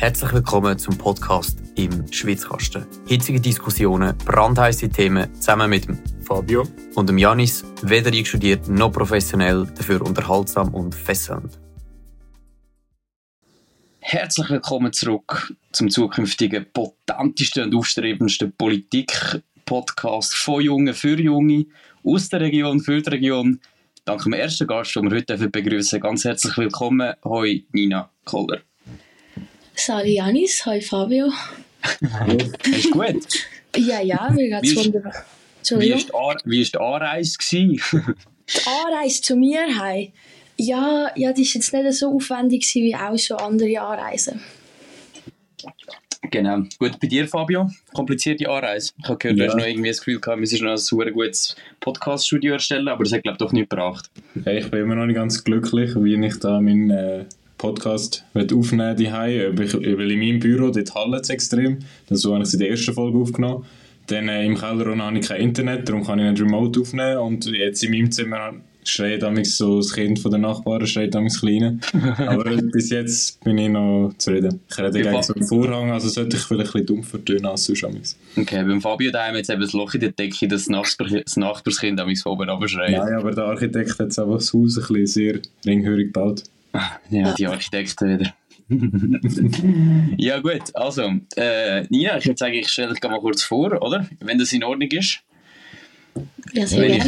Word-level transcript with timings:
Herzlich 0.00 0.32
willkommen 0.32 0.78
zum 0.78 0.96
Podcast 0.96 1.58
im 1.74 2.06
Schwitzkasten. 2.12 2.86
Hitzige 3.08 3.40
Diskussionen, 3.40 4.16
brandheiße 4.18 4.88
Themen 4.90 5.34
zusammen 5.34 5.68
mit 5.68 5.88
dem 5.88 5.98
Fabio 6.22 6.68
und 6.94 7.08
dem 7.08 7.18
Janis, 7.18 7.64
weder 7.82 8.12
einstudiert 8.12 8.68
noch 8.68 8.92
professionell, 8.92 9.66
dafür 9.76 10.00
unterhaltsam 10.02 10.72
und 10.72 10.94
fesselnd. 10.94 11.58
Herzlich 13.98 14.48
willkommen 14.48 14.92
zurück 14.92 15.52
zum 15.72 15.90
zukünftigen 15.90 16.66
potentesten 16.72 17.64
und 17.64 17.74
aufstrebendsten 17.74 18.52
Politik-Podcast 18.52 20.36
von 20.36 20.62
Jungen 20.62 20.94
für 20.94 21.18
Junge, 21.18 21.66
aus 22.04 22.28
der 22.28 22.42
Region, 22.42 22.78
für 22.78 23.02
die 23.02 23.10
Region. 23.10 23.60
Dank 24.04 24.22
dem 24.22 24.34
ersten 24.34 24.68
Gast, 24.68 24.94
den 24.94 25.10
wir 25.10 25.16
heute 25.16 25.48
begrüßen 25.48 26.00
Ganz 26.00 26.24
herzlich 26.24 26.56
willkommen, 26.56 27.14
hoi 27.24 27.64
Nina 27.72 28.08
Koller. 28.24 28.60
Sali 29.78 30.16
Janis, 30.16 30.64
hoi 30.66 30.80
Fabio. 30.80 31.30
Ist 32.64 32.90
gut? 32.90 33.16
Ja, 33.76 34.00
ja, 34.00 34.28
mir 34.30 34.48
geht's 34.60 34.74
wunderbar. 34.76 35.12
Wie 35.70 35.90
ist 36.62 36.74
die, 36.74 36.78
Anreise? 36.78 37.36
Die 37.38 37.80
Anreise 38.66 39.22
zu 39.22 39.36
mir 39.36 39.78
heim. 39.78 40.08
Ja, 40.56 41.10
ja, 41.14 41.32
die 41.32 41.42
ist 41.42 41.54
jetzt 41.54 41.72
nicht 41.72 41.92
so 41.92 42.12
aufwendig 42.14 42.68
wie 42.74 42.96
auch 42.96 43.16
schon 43.18 43.36
andere 43.38 43.80
Anreisen. 43.80 44.40
genau. 46.30 46.62
Gut, 46.78 46.98
bei 46.98 47.06
dir, 47.06 47.28
Fabio? 47.28 47.70
Komplizierte 47.92 48.48
Anreise. 48.48 48.92
Ich 49.00 49.04
habe 49.08 49.18
gehört, 49.18 49.38
du 49.38 49.42
Ja. 49.44 49.48
hast 49.50 49.56
noch 49.58 49.66
irgendwie 49.66 49.88
das 49.90 49.98
Gefühl 49.98 50.20
gehabt, 50.20 50.36
wir 50.38 50.40
müssen 50.40 50.64
noch 50.64 50.72
ein 50.72 50.78
super 50.78 51.10
gutes 51.12 51.54
Podcast-Studio 51.80 52.54
erstellen, 52.54 52.88
aber 52.88 53.04
das 53.04 53.12
hat, 53.12 53.22
glaube 53.22 53.34
ich, 53.34 53.38
doch 53.38 53.52
nicht 53.52 53.70
gebracht. 53.70 54.10
Ja, 54.44 54.52
ich 54.52 54.68
bin 54.70 54.80
immer 54.80 54.96
noch 54.96 55.06
nicht 55.06 55.16
ganz 55.16 55.44
glücklich, 55.44 55.94
wie 55.94 56.26
ich 56.26 56.38
da 56.40 56.60
meinen 56.60 56.90
äh, 56.90 57.24
Podcast 57.58 58.24
aufnehmen 58.34 58.96
ich, 58.98 59.12
weil 59.12 60.10
in 60.10 60.18
meinem 60.18 60.40
Büro 60.40 60.70
dort 60.70 60.94
hallt 60.94 61.22
es 61.22 61.30
extrem. 61.30 61.78
So 62.08 62.32
habe 62.32 62.44
ich 62.44 62.50
sie 62.50 62.56
in 62.56 62.60
der 62.60 62.70
ersten 62.70 62.94
Folge 62.94 63.18
aufgenommen. 63.18 63.64
Dann 64.06 64.28
äh, 64.28 64.46
im 64.46 64.56
Keller 64.56 64.86
unten 64.86 65.02
habe 65.02 65.18
ich 65.18 65.28
kein 65.28 65.40
Internet, 65.42 65.88
darum 65.88 66.04
kann 66.04 66.18
ich 66.18 66.30
nicht 66.30 66.40
remote 66.40 66.80
aufnehmen. 66.80 67.18
Und 67.18 67.46
jetzt 67.46 67.84
in 67.84 67.90
meinem 67.90 68.10
Zimmer 68.10 68.54
schreit 68.84 69.22
damals 69.22 69.56
so 69.56 69.78
das 69.78 69.92
Kind 69.92 70.18
von 70.18 70.30
der 70.30 70.40
Nachbarn, 70.40 70.86
schreit 70.86 71.14
damals 71.14 71.40
Kleine. 71.40 71.78
Aber 72.18 72.56
bis 72.56 72.88
jetzt 72.88 73.42
bin 73.44 73.58
ich 73.58 73.68
noch 73.68 74.12
zufrieden. 74.16 74.60
Ich 74.70 74.78
rede 74.78 75.02
gegen 75.02 75.22
so 75.22 75.34
einen 75.34 75.44
Vorhang, 75.44 75.90
also 75.90 76.08
sollte 76.08 76.36
ich 76.36 76.42
vielleicht 76.42 76.70
ein 76.70 76.72
bisschen 76.72 76.86
dumm 76.86 77.02
vertönen 77.02 77.46
als 77.46 77.66
sonst. 77.66 77.82
damals. 77.82 78.16
Okay, 78.36 78.62
beim 78.62 78.80
Fabio 78.80 79.10
daheim 79.10 79.36
jetzt 79.36 79.50
eben 79.50 79.60
das 79.60 79.72
Loch 79.74 79.92
in 79.94 80.00
der 80.00 80.12
Decke, 80.12 80.48
dass 80.48 80.64
das, 80.64 80.68
Nachbar 80.68 81.08
das 81.08 81.36
Nachbarskind 81.36 82.00
am 82.00 82.14
von 82.16 82.32
oben 82.32 82.48
runterschreit. 82.48 82.92
Nein, 82.92 83.14
aber 83.14 83.32
der 83.32 83.44
Architekt 83.44 83.90
hat 83.98 84.06
jetzt 84.06 84.18
einfach 84.18 84.36
das 84.36 84.54
Haus 84.54 84.78
ein 84.78 84.94
bisschen 84.94 85.06
sehr 85.06 85.40
ringhörig 85.66 86.12
gebaut. 86.14 86.44
Ja, 87.10 87.34
die 87.34 87.46
Architekten 87.46 88.18
wieder. 88.18 88.34
ja 90.18 90.38
gut, 90.40 90.74
also, 90.74 91.10
äh, 91.36 91.82
Nina, 91.88 92.18
ich 92.18 92.26
würde 92.26 92.38
sagen, 92.38 92.54
ich 92.54 92.68
stelle 92.68 92.92
dich 92.92 93.02
mal 93.02 93.18
kurz 93.20 93.42
vor, 93.42 93.80
oder? 93.82 94.06
Wenn 94.20 94.38
das 94.38 94.52
in 94.52 94.62
Ordnung 94.64 94.90
ist. 94.90 95.20
Ja, 96.52 96.66
sehr 96.66 96.82
Wenn 96.82 96.90
ich- 96.94 97.04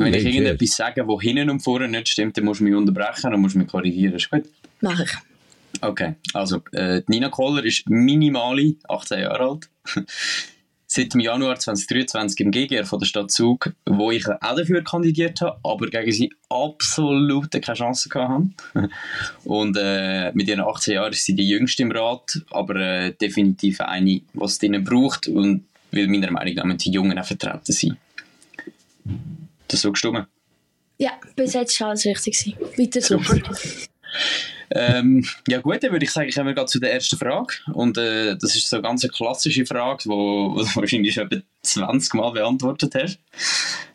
Wenn 0.00 0.14
ich 0.14 0.24
irgendetwas 0.34 0.76
sage, 0.76 1.06
wo 1.06 1.20
hinten 1.20 1.50
und 1.50 1.60
vorne 1.60 1.86
nicht 1.88 2.08
stimmt, 2.08 2.36
dann 2.36 2.44
musst 2.44 2.60
du 2.60 2.64
mich 2.64 2.74
unterbrechen 2.74 3.32
und 3.34 3.40
musst 3.42 3.56
mich 3.56 3.68
korrigieren. 3.68 4.14
Ist 4.14 4.30
gut? 4.30 4.44
Mach 4.80 4.98
ich. 5.00 5.10
Okay, 5.80 6.14
also, 6.32 6.62
äh, 6.72 7.02
Nina 7.08 7.28
Koller 7.28 7.64
ist 7.64 7.88
minimale 7.88 8.74
18 8.88 9.20
Jahre 9.20 9.50
alt. 9.50 9.68
Seit 10.90 11.12
dem 11.12 11.20
Januar 11.20 11.58
2023 11.58 12.40
im 12.40 12.50
GGR 12.50 12.86
von 12.86 12.98
der 12.98 13.04
Stadt 13.04 13.30
Zug, 13.30 13.74
wo 13.84 14.10
ich 14.10 14.26
auch 14.26 14.56
dafür 14.56 14.82
kandidiert 14.82 15.42
habe, 15.42 15.60
aber 15.62 15.86
gegen 15.88 16.10
sie 16.12 16.32
absolut 16.48 17.52
keine 17.52 17.76
Chance 17.76 18.08
gehabt 18.08 18.46
habe. 18.74 18.88
Und 19.44 19.76
äh, 19.78 20.32
mit 20.32 20.48
ihren 20.48 20.60
18 20.60 20.94
Jahren 20.94 21.12
ist 21.12 21.26
sie 21.26 21.34
die 21.34 21.46
jüngste 21.46 21.82
im 21.82 21.92
Rat, 21.92 22.40
aber 22.50 22.76
äh, 22.76 23.12
definitiv 23.12 23.82
eine, 23.82 24.22
was 24.32 24.52
es 24.52 24.62
ihnen 24.62 24.82
braucht 24.82 25.28
und 25.28 25.66
will 25.90 26.08
meiner 26.08 26.30
Meinung 26.30 26.68
nach 26.68 26.76
die 26.78 26.90
Jungen 26.90 27.18
auch 27.18 27.26
vertreten 27.26 27.72
sein. 27.72 27.98
Das 29.68 29.82
so 29.82 29.92
gestimmt. 29.92 30.26
Ja, 30.96 31.12
bis 31.36 31.52
jetzt 31.52 31.78
war 31.82 31.90
alles 31.90 32.06
richtig. 32.06 32.56
Weiter 32.78 33.02
so. 33.02 33.20
Ähm, 34.70 35.26
ja 35.46 35.60
gut, 35.60 35.82
dann 35.82 35.92
würde 35.92 36.04
ich 36.04 36.10
sagen, 36.10 36.30
kommen 36.30 36.54
wir 36.54 36.66
zu 36.66 36.78
der 36.78 36.92
ersten 36.92 37.16
Frage. 37.16 37.54
Und 37.72 37.98
äh, 37.98 38.36
das 38.36 38.54
ist 38.54 38.68
so 38.68 38.76
eine 38.76 38.82
ganz 38.82 39.06
klassische 39.08 39.66
Frage, 39.66 40.02
die 40.04 40.08
du 40.08 40.14
wahrscheinlich 40.74 41.14
schon 41.14 41.30
etwa 41.30 41.42
20 41.62 42.14
Mal 42.14 42.32
beantwortet 42.32 42.94
hast. 42.94 43.18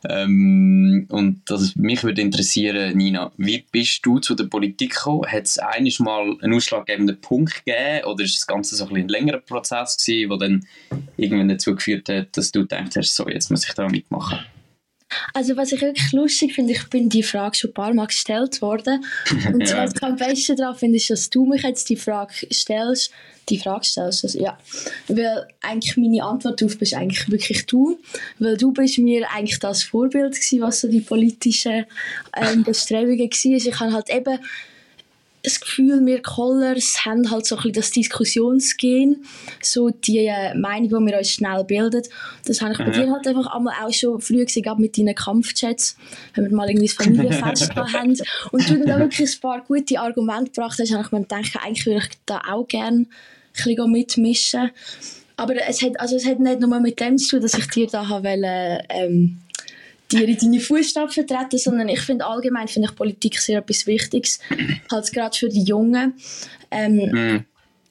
Ähm, 0.09 1.07
und 1.09 1.41
das, 1.45 1.75
mich 1.75 2.03
würde 2.03 2.21
interessieren, 2.21 2.97
Nina, 2.97 3.31
wie 3.37 3.65
bist 3.71 4.05
du 4.05 4.19
zu 4.19 4.35
der 4.35 4.45
Politik 4.45 4.93
gekommen? 4.93 5.25
Hat 5.31 5.43
es 5.43 5.57
einiges 5.59 5.99
mal 5.99 6.35
einen 6.41 6.53
ausschlaggebenden 6.53 7.21
Punkt 7.21 7.65
gegeben 7.65 8.05
oder 8.05 8.23
ist 8.23 8.37
das 8.37 8.47
Ganze 8.47 8.75
so 8.75 8.87
ein, 8.87 8.95
ein 8.95 9.07
längerer 9.07 9.39
Prozess 9.39 9.97
der 9.97 10.27
dann 10.37 10.65
irgendwann 11.17 11.49
dazu 11.49 11.75
geführt 11.75 12.09
hat, 12.09 12.35
dass 12.35 12.51
du 12.51 12.61
gedacht 12.61 12.95
hast, 12.95 13.15
so, 13.15 13.27
jetzt 13.27 13.49
muss 13.49 13.65
ich 13.67 13.73
da 13.73 13.87
mitmachen? 13.87 14.39
Also 15.33 15.57
was 15.57 15.71
ich 15.71 15.81
wirklich 15.81 16.11
lustig 16.11 16.53
finde, 16.53 16.73
ich 16.73 16.87
bin 16.89 17.09
die 17.09 17.23
Frage 17.23 17.55
schon 17.55 17.71
ein 17.71 17.73
paar 17.73 17.93
Mal 17.93 18.07
gestellt 18.07 18.61
worden. 18.61 19.05
Und 19.53 19.67
Ja. 19.67 19.83
was 19.83 19.93
ich 19.95 20.03
am 20.03 20.15
besten 20.15 20.55
daran 20.55 20.75
finde, 20.75 20.97
ist, 20.97 21.09
dass 21.09 21.29
du 21.29 21.45
mich 21.45 21.63
jetzt 21.63 21.89
die 21.89 21.95
Frage 21.95 22.33
stellst. 22.51 23.11
Die 23.49 23.57
Frage 23.57 23.83
stellst, 23.83 24.23
also, 24.23 24.39
ja. 24.39 24.57
Weil 25.07 25.47
eigentlich 25.61 25.97
meine 25.97 26.23
Antwort 26.23 26.61
darauf 26.61 26.77
bist 26.77 26.93
eigentlich 26.93 27.29
wirklich 27.29 27.65
du. 27.65 27.99
Weil 28.39 28.55
du 28.57 28.71
bist 28.71 28.97
mir 28.99 29.29
eigentlich 29.29 29.59
das 29.59 29.83
Vorbild 29.83 30.33
gewesen, 30.35 30.61
was 30.61 30.81
so 30.81 30.87
die 30.87 31.01
politischen 31.01 31.85
ähm, 32.37 32.63
Bestrebungen 32.63 33.19
waren. 33.19 33.53
Ich 33.53 33.79
habe 33.79 33.91
halt 33.93 34.09
eben 34.09 34.39
das 35.43 35.59
Gefühl, 35.59 36.05
wir 36.05 36.21
Collars 36.21 37.05
haben 37.05 37.29
halt 37.29 37.45
so 37.45 37.55
ein 37.55 37.61
bisschen 37.63 37.73
das 37.73 37.91
Diskussionsgehen, 37.91 39.25
so 39.61 39.89
die 39.89 40.25
äh, 40.27 40.55
Meinung, 40.55 40.87
die 40.87 41.11
wir 41.11 41.17
uns 41.17 41.31
schnell 41.31 41.63
bilden. 41.65 42.01
Das 42.45 42.61
habe 42.61 42.71
ich 42.71 42.77
bei 42.77 42.85
Mhm. 42.87 42.91
dir 42.93 43.11
halt 43.11 43.27
einfach 43.27 43.53
einmal 43.53 43.73
auch 43.83 43.93
schon 43.93 44.21
früh 44.21 44.43
gesehen, 44.45 44.63
gerade 44.63 44.81
mit 44.81 44.97
deinen 44.97 45.13
Kampfchats, 45.15 45.97
wenn 46.33 46.45
wir 46.45 46.55
mal 46.55 46.69
irgendwie 46.69 46.87
das 46.87 46.95
Familienfest 46.95 47.75
haben 47.75 48.17
und 48.51 48.69
du 48.69 48.77
dann 48.79 48.87
da 48.87 48.99
wirklich 48.99 49.35
ein 49.35 49.39
paar 49.41 49.61
gute 49.65 49.99
Argumente 49.99 50.51
gebracht 50.51 50.79
hast, 50.79 50.91
habe 50.93 51.03
ich 51.03 51.11
mir 51.11 51.21
gedacht, 51.21 51.51
eigentlich 51.61 51.85
würde 51.85 51.99
ich 51.99 52.17
da 52.25 52.41
auch 52.49 52.67
gerne 52.67 52.99
ein 52.99 53.07
bisschen 53.53 53.91
mitmischen. 53.91 54.71
Aber 55.35 55.55
es 55.67 55.81
hat, 55.81 55.99
also 55.99 56.15
es 56.15 56.25
hat 56.25 56.39
nicht 56.39 56.59
nur 56.61 56.79
mit 56.79 56.99
dem 56.99 57.17
zu 57.17 57.31
tun, 57.31 57.41
dass 57.41 57.55
ich 57.55 57.67
dir 57.67 57.87
da 57.87 58.07
wollte, 58.07 58.83
ähm, 58.89 59.39
in 60.13 60.37
deine 60.37 60.59
Fußstapfen 60.59 61.27
treten, 61.27 61.57
sondern 61.57 61.89
ich 61.89 62.01
finde 62.01 62.25
allgemein 62.25 62.67
finde 62.67 62.89
ich 62.89 62.95
Politik 62.95 63.39
sehr 63.39 63.59
etwas 63.59 63.87
Wichtiges, 63.87 64.39
halt 64.91 65.11
gerade 65.11 65.37
für 65.37 65.49
die 65.49 65.63
Jungen. 65.63 66.13
Ähm, 66.71 67.11
Mhm. 67.11 67.45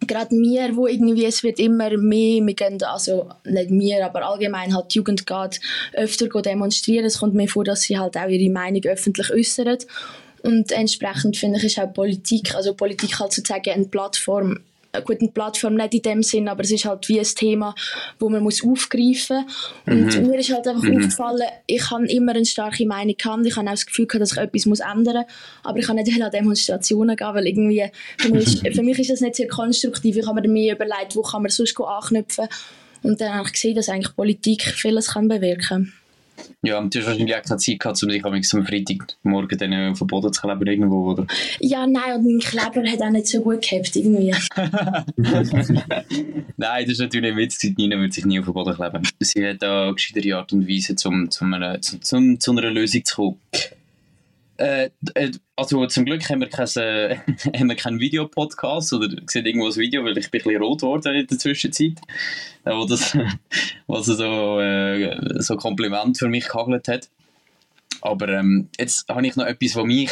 gerade 0.07 0.35
mir, 0.35 0.75
wo 0.77 0.87
irgendwie, 0.87 1.25
es 1.25 1.43
wird 1.43 1.59
immer 1.61 1.97
mehr, 1.97 2.45
wir 2.45 2.55
gehen, 2.55 2.83
also 2.83 3.29
nicht 3.45 3.71
mir, 3.71 4.05
aber 4.05 4.27
allgemein 4.27 4.75
halt 4.75 4.93
die 4.93 4.99
Jugend 4.99 5.27
geht 5.27 5.61
öfter 5.93 6.27
demonstrieren. 6.43 7.05
Es 7.05 7.19
kommt 7.19 7.35
mir 7.35 7.49
vor, 7.49 7.65
dass 7.65 7.83
sie 7.83 7.99
halt 7.99 8.17
auch 8.17 8.29
ihre 8.29 8.53
Meinung 8.53 8.83
öffentlich 8.85 9.31
äußern. 9.31 9.79
Und 10.43 10.73
entsprechend 10.73 11.37
finde 11.37 11.59
ich, 11.59 11.65
ist 11.65 11.79
auch 11.79 11.93
Politik, 11.93 12.55
also 12.55 12.75
Politik 12.75 13.21
halt 13.21 13.33
sozusagen 13.33 13.71
eine 13.71 13.85
Plattform, 13.85 14.59
eine 14.93 15.05
gute 15.05 15.29
Plattform 15.29 15.75
nicht 15.75 15.95
in 15.95 16.03
dem 16.03 16.23
Sinn, 16.23 16.49
aber 16.49 16.63
es 16.63 16.71
ist 16.71 16.85
halt 16.85 17.09
wie 17.09 17.19
ein 17.19 17.25
Thema, 17.25 17.75
wo 18.19 18.29
man 18.29 18.43
muss 18.43 18.63
aufgreifen 18.63 19.47
muss. 19.87 20.17
Und 20.17 20.29
mir 20.29 20.39
ist 20.39 20.53
halt 20.53 20.69
einfach 20.69 20.87
aufgefallen, 20.87 21.49
ich 21.67 21.91
habe 21.91 22.07
immer 22.07 22.33
eine 22.35 22.45
starke 22.45 22.87
Meinung 22.87 23.17
gehabt, 23.17 23.47
ich 23.47 23.57
habe 23.57 23.67
auch 23.67 23.73
das 23.73 23.87
Gefühl 23.87 24.07
gehabt, 24.07 24.23
dass 24.23 24.33
ich 24.33 24.39
etwas 24.39 24.67
muss 24.67 24.81
ändern 24.81 25.17
muss, 25.17 25.27
aber 25.63 25.79
ich 25.79 25.87
kann 25.87 25.97
nicht 25.97 26.13
an 26.23 26.31
Demonstrationen 26.31 27.17
gehen, 27.17 27.35
weil 27.35 27.47
irgendwie, 27.47 27.91
für 28.19 28.29
mich, 28.29 28.65
ist, 28.65 28.77
für 28.77 28.83
mich 28.83 28.99
ist 28.99 29.11
das 29.11 29.21
nicht 29.23 29.37
sehr 29.37 29.49
konstruktiv, 29.49 30.17
ich 30.17 30.27
habe 30.27 30.43
mir 30.43 30.49
mehr 30.49 30.75
überlegt, 30.75 31.17
wo 31.17 31.23
kann 31.23 31.43
man 31.43 31.51
sonst 31.51 31.79
anknüpfen. 31.81 32.49
Und 33.03 33.21
dann 33.21 33.35
habe 33.35 33.47
ich 33.47 33.55
gesehen, 33.55 33.75
dass 33.75 33.89
eigentlich 33.89 34.15
Politik 34.15 34.63
vieles 34.63 35.09
kann 35.09 35.27
bewirken 35.27 35.67
kann. 35.67 35.93
Ja, 36.63 36.79
und 36.79 36.95
du 36.95 36.99
hast 37.01 37.07
wahrscheinlich 37.07 37.35
auch 37.35 37.43
keine 37.43 37.59
Zeit 37.59 37.79
gehabt, 37.79 38.03
um 38.03 38.09
dich 38.09 38.25
am 38.25 38.67
Freitagmorgen 38.67 39.59
dann 39.59 39.73
äh, 39.73 39.91
auf 39.91 39.99
den 39.99 40.07
Boden 40.07 40.33
zu 40.33 40.41
kleben 40.41 40.67
irgendwo, 40.67 41.11
oder? 41.11 41.27
Ja, 41.61 41.87
nein, 41.87 42.17
und 42.17 42.25
mein 42.25 42.39
Kleber 42.39 42.89
hat 42.91 43.03
auch 43.03 43.11
nicht 43.11 43.27
so 43.27 43.41
gut 43.41 43.63
gehabt, 43.63 43.95
irgendwie. 43.97 44.35
Nein, 46.57 46.85
das 46.85 46.93
ist 46.93 47.01
natürlich 47.01 47.33
ein 47.33 47.37
Witz. 47.37 47.59
gewesen. 47.59 47.75
Nina 47.79 47.97
würde 47.97 48.13
sich 48.13 48.25
nie 48.25 48.39
auf 48.39 48.45
den 48.45 48.55
Boden 48.55 48.75
kleben. 48.75 49.03
Sie 49.21 49.47
hat 49.47 49.63
da 49.63 49.91
gescheitere 49.91 50.37
Art 50.37 50.53
und 50.53 50.69
Weise, 50.69 50.95
um 51.09 51.31
zu 51.31 51.45
einer 51.45 52.71
Lösung 52.71 53.05
zu 53.05 53.15
kommen. 53.15 53.39
Äh, 54.63 54.91
äh, 55.15 55.33
also 55.57 55.85
zum 55.87 56.05
Glück 56.05 56.29
haben 56.31 56.41
wir 56.41 56.49
keinen 56.49 56.77
äh, 56.77 57.17
haben 57.59 57.77
keinen 57.77 57.99
Videopodcast 57.99 58.93
oder 58.93 59.09
sieht 59.27 59.45
irgendwo 59.45 59.67
ein 59.67 59.75
Video, 59.75 60.05
weil 60.05 60.17
ich 60.17 60.31
bin 60.31 60.41
ein 60.41 60.45
bisschen 60.45 60.63
rot 60.63 60.81
geworden 60.83 61.15
in 61.17 61.27
der 61.27 61.39
Zwischenzeit, 61.39 61.99
äh, 62.65 62.71
wo 62.71 62.85
das 62.85 63.19
was 63.89 64.07
so, 64.07 64.61
äh, 64.61 65.43
so 65.43 65.57
Kompliment 65.57 66.17
für 66.17 66.29
mich 66.29 66.47
gehagelt 66.47 66.87
hat. 66.87 67.09
Aber 68.03 68.29
ähm, 68.29 68.69
jetzt 68.79 69.09
habe 69.09 69.27
ich 69.27 69.35
noch 69.35 69.47
etwas, 69.47 69.75
was 69.75 69.85
mich, 69.85 70.11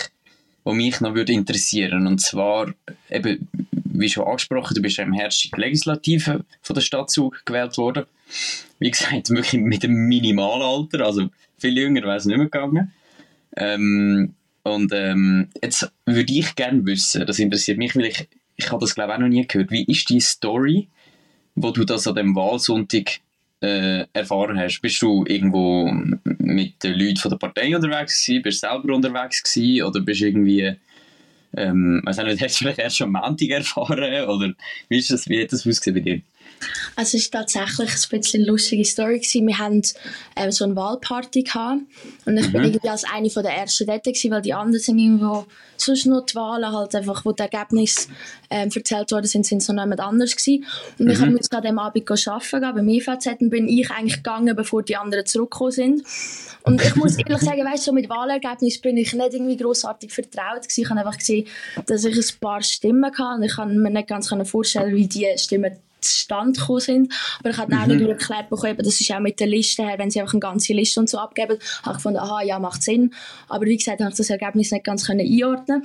was 0.65 0.75
mich 0.75 1.01
noch 1.01 1.15
würde 1.15 1.33
interessieren 1.33 2.09
und 2.09 2.21
zwar 2.21 2.75
eben, 3.09 3.49
wie 3.85 4.09
schon 4.09 4.27
angesprochen, 4.27 4.75
du 4.75 4.83
bist 4.83 4.97
ja 4.97 5.05
im 5.05 5.13
Herbst 5.13 5.57
Legislative 5.57 6.45
von 6.61 6.75
der 6.75 6.81
Stadt 6.81 7.11
Zug 7.11 7.41
gewählt 7.45 7.79
worden. 7.79 8.05
Wie 8.81 8.91
gesagt, 8.91 9.31
wirklich 9.31 9.63
mit 9.63 9.85
einem 9.85 10.09
Minimalalter, 10.09 11.07
also 11.07 11.29
viel 11.57 11.79
jünger 11.79 12.03
wäre 12.03 12.17
es 12.17 12.25
nicht 12.25 12.37
mehr 12.37 12.47
gegangen. 12.47 12.93
Ähm, 13.57 14.35
und 14.63 14.93
ähm, 14.93 15.49
jetzt 15.63 15.91
würde 16.07 16.33
ich 16.33 16.55
gerne 16.55 16.85
wissen, 16.85 17.27
das 17.27 17.39
interessiert 17.39 17.79
mich, 17.79 17.97
weil 17.97 18.07
ich, 18.07 18.29
ich 18.57 18.71
habe 18.71 18.81
das 18.81 18.95
glaube 18.95 19.13
ich 19.13 19.17
auch 19.17 19.21
noch 19.21 19.29
nie 19.29 19.47
gehört. 19.47 19.71
Wie 19.71 19.85
ist 19.85 20.09
die 20.11 20.21
Story, 20.21 20.89
wo 21.55 21.71
du 21.71 21.85
das 21.85 22.07
an 22.07 22.17
dem 22.17 22.37
Wahlsonntag 22.37 23.21
äh, 23.63 24.05
erfahren 24.13 24.59
hast? 24.59 24.81
Bist 24.81 25.01
du 25.03 25.25
irgendwo 25.27 25.91
mit 26.39 26.83
den 26.83 26.99
Leuten 26.99 27.17
von 27.17 27.31
der 27.31 27.39
Partei 27.39 27.75
unterwegs 27.75 28.25
gewesen? 28.25 28.43
Bist 28.43 28.63
du 28.63 28.69
selber 28.69 28.95
unterwegs 28.95 29.43
gewesen? 29.43 29.85
Oder 29.85 30.01
bist 30.01 30.21
du 30.21 30.27
irgendwie, 30.27 30.77
ähm, 31.57 32.03
weiß 32.05 32.19
nicht, 32.19 32.41
hast 32.43 32.55
du 32.57 32.65
vielleicht 32.65 32.81
erst 32.81 33.01
am 33.03 33.13
Montag 33.13 33.49
erfahren? 33.49 34.29
Oder 34.29 34.53
wie, 34.89 34.99
ist 34.99 35.11
das, 35.11 35.29
wie 35.29 35.43
hat 35.43 35.53
das 35.53 35.67
ausgesehen 35.67 35.95
bei 35.95 36.01
dir? 36.01 36.21
Also 36.97 37.17
es 37.17 37.33
war 37.33 37.41
tatsächlich 37.41 37.91
ein 37.91 38.19
bisschen 38.19 38.41
eine 38.41 38.51
lustige 38.51 38.85
Story. 38.85 39.19
Gewesen. 39.19 39.47
Wir 39.47 39.59
hatten 39.59 39.83
ähm, 40.37 40.51
so 40.51 40.65
eine 40.65 40.77
Wahlparty 40.77 41.43
gehabt 41.43 41.83
und 42.27 42.37
ich 42.37 42.49
mhm. 42.49 42.53
bin 42.53 42.65
irgendwie 42.65 42.89
als 42.89 43.05
eine 43.05 43.31
von 43.31 43.43
der 43.43 43.53
ersten 43.53 43.87
dort 43.87 44.05
gewesen, 44.05 44.31
weil 44.31 44.43
die 44.43 44.55
anderen 44.55 44.83
sind 44.83 44.99
irgendwo 44.99 45.47
sonst 45.77 46.07
nur 46.07 46.25
die 46.25 46.35
Wahlen 46.35 46.73
halt 46.73 46.95
einfach, 46.95 47.25
wo 47.25 47.33
die 47.33 47.43
Ergebnisse 47.43 48.09
ähm, 48.51 48.71
erzählt 48.75 49.11
worden 49.13 49.27
sind, 49.27 49.47
sind 49.47 49.63
so 49.63 49.73
noch 49.73 49.85
jemand 49.85 50.01
anders 50.01 50.37
gewesen. 50.37 50.65
Und 50.99 51.07
mhm. 51.07 51.13
ich 51.13 51.21
musste 51.21 51.57
an 51.57 51.63
dem 51.63 51.79
Abend 51.79 52.11
arbeiten 52.11 52.61
gehen, 52.61 52.75
beim 52.75 52.89
IVZ 52.89 53.27
und 53.41 53.51
bin 53.51 53.69
ich 53.69 53.91
eigentlich 53.91 54.17
gegangen, 54.17 54.55
bevor 54.55 54.83
die 54.83 54.97
anderen 54.97 55.27
zurückgekommen 55.27 55.73
sind. 55.73 56.03
Und 56.63 56.83
ich 56.83 56.95
muss 56.97 57.17
ehrlich 57.17 57.39
sagen, 57.39 57.65
weißt, 57.65 57.85
so 57.85 57.93
mit 57.93 58.09
Wahlergebnissen 58.09 58.83
bin 58.83 58.97
ich 58.97 59.13
nicht 59.13 59.35
irgendwie 59.35 59.57
grossartig 59.57 60.13
vertraut 60.13 60.63
gewesen. 60.63 60.81
Ich 60.83 60.91
habe 60.91 61.01
einfach 61.01 61.19
gesehen, 61.19 61.47
dass 61.87 62.05
ich 62.05 62.17
ein 62.17 62.41
paar 62.41 62.63
Stimmen 62.63 63.05
hatte 63.05 63.37
und 63.37 63.43
ich 63.43 63.55
kann 63.55 63.79
mir 63.79 63.91
nicht 63.91 64.09
ganz 64.09 64.33
vorstellen, 64.45 64.95
wie 64.95 65.07
die 65.07 65.27
Stimmen 65.37 65.77
zustande 66.01 66.59
gekommen 66.59 66.81
sind. 66.81 67.13
Aber 67.41 67.51
ich 67.51 67.57
habe 67.57 67.75
mhm. 67.75 67.83
auch 67.83 67.87
nicht 67.87 68.01
erklärt 68.01 68.51
bekommen, 68.51 68.77
das 68.79 69.01
ist 69.01 69.11
auch 69.13 69.21
mit 69.21 69.41
der 69.41 69.47
Liste 69.47 69.83
her, 69.83 69.99
wenn 69.99 70.11
sie 70.11 70.21
einfach 70.21 70.35
eine 70.35 70.41
ganze 70.41 70.73
Liste 70.73 71.01
und 71.01 71.09
so 71.09 71.19
abgeben, 71.19 71.59
habe 71.83 71.91
ich 71.91 71.97
gefunden, 71.97 72.19
aha, 72.19 72.43
ja, 72.43 72.59
macht 72.59 72.83
Sinn. 72.83 73.13
Aber 73.49 73.67
wie 73.67 73.77
gesagt, 73.77 74.01
habe 74.01 74.11
ich 74.11 74.17
das 74.17 74.31
Ergebnis 74.31 74.71
nicht 74.73 74.85
ganz 74.85 75.07
können 75.07 75.21
einordnen 75.21 75.83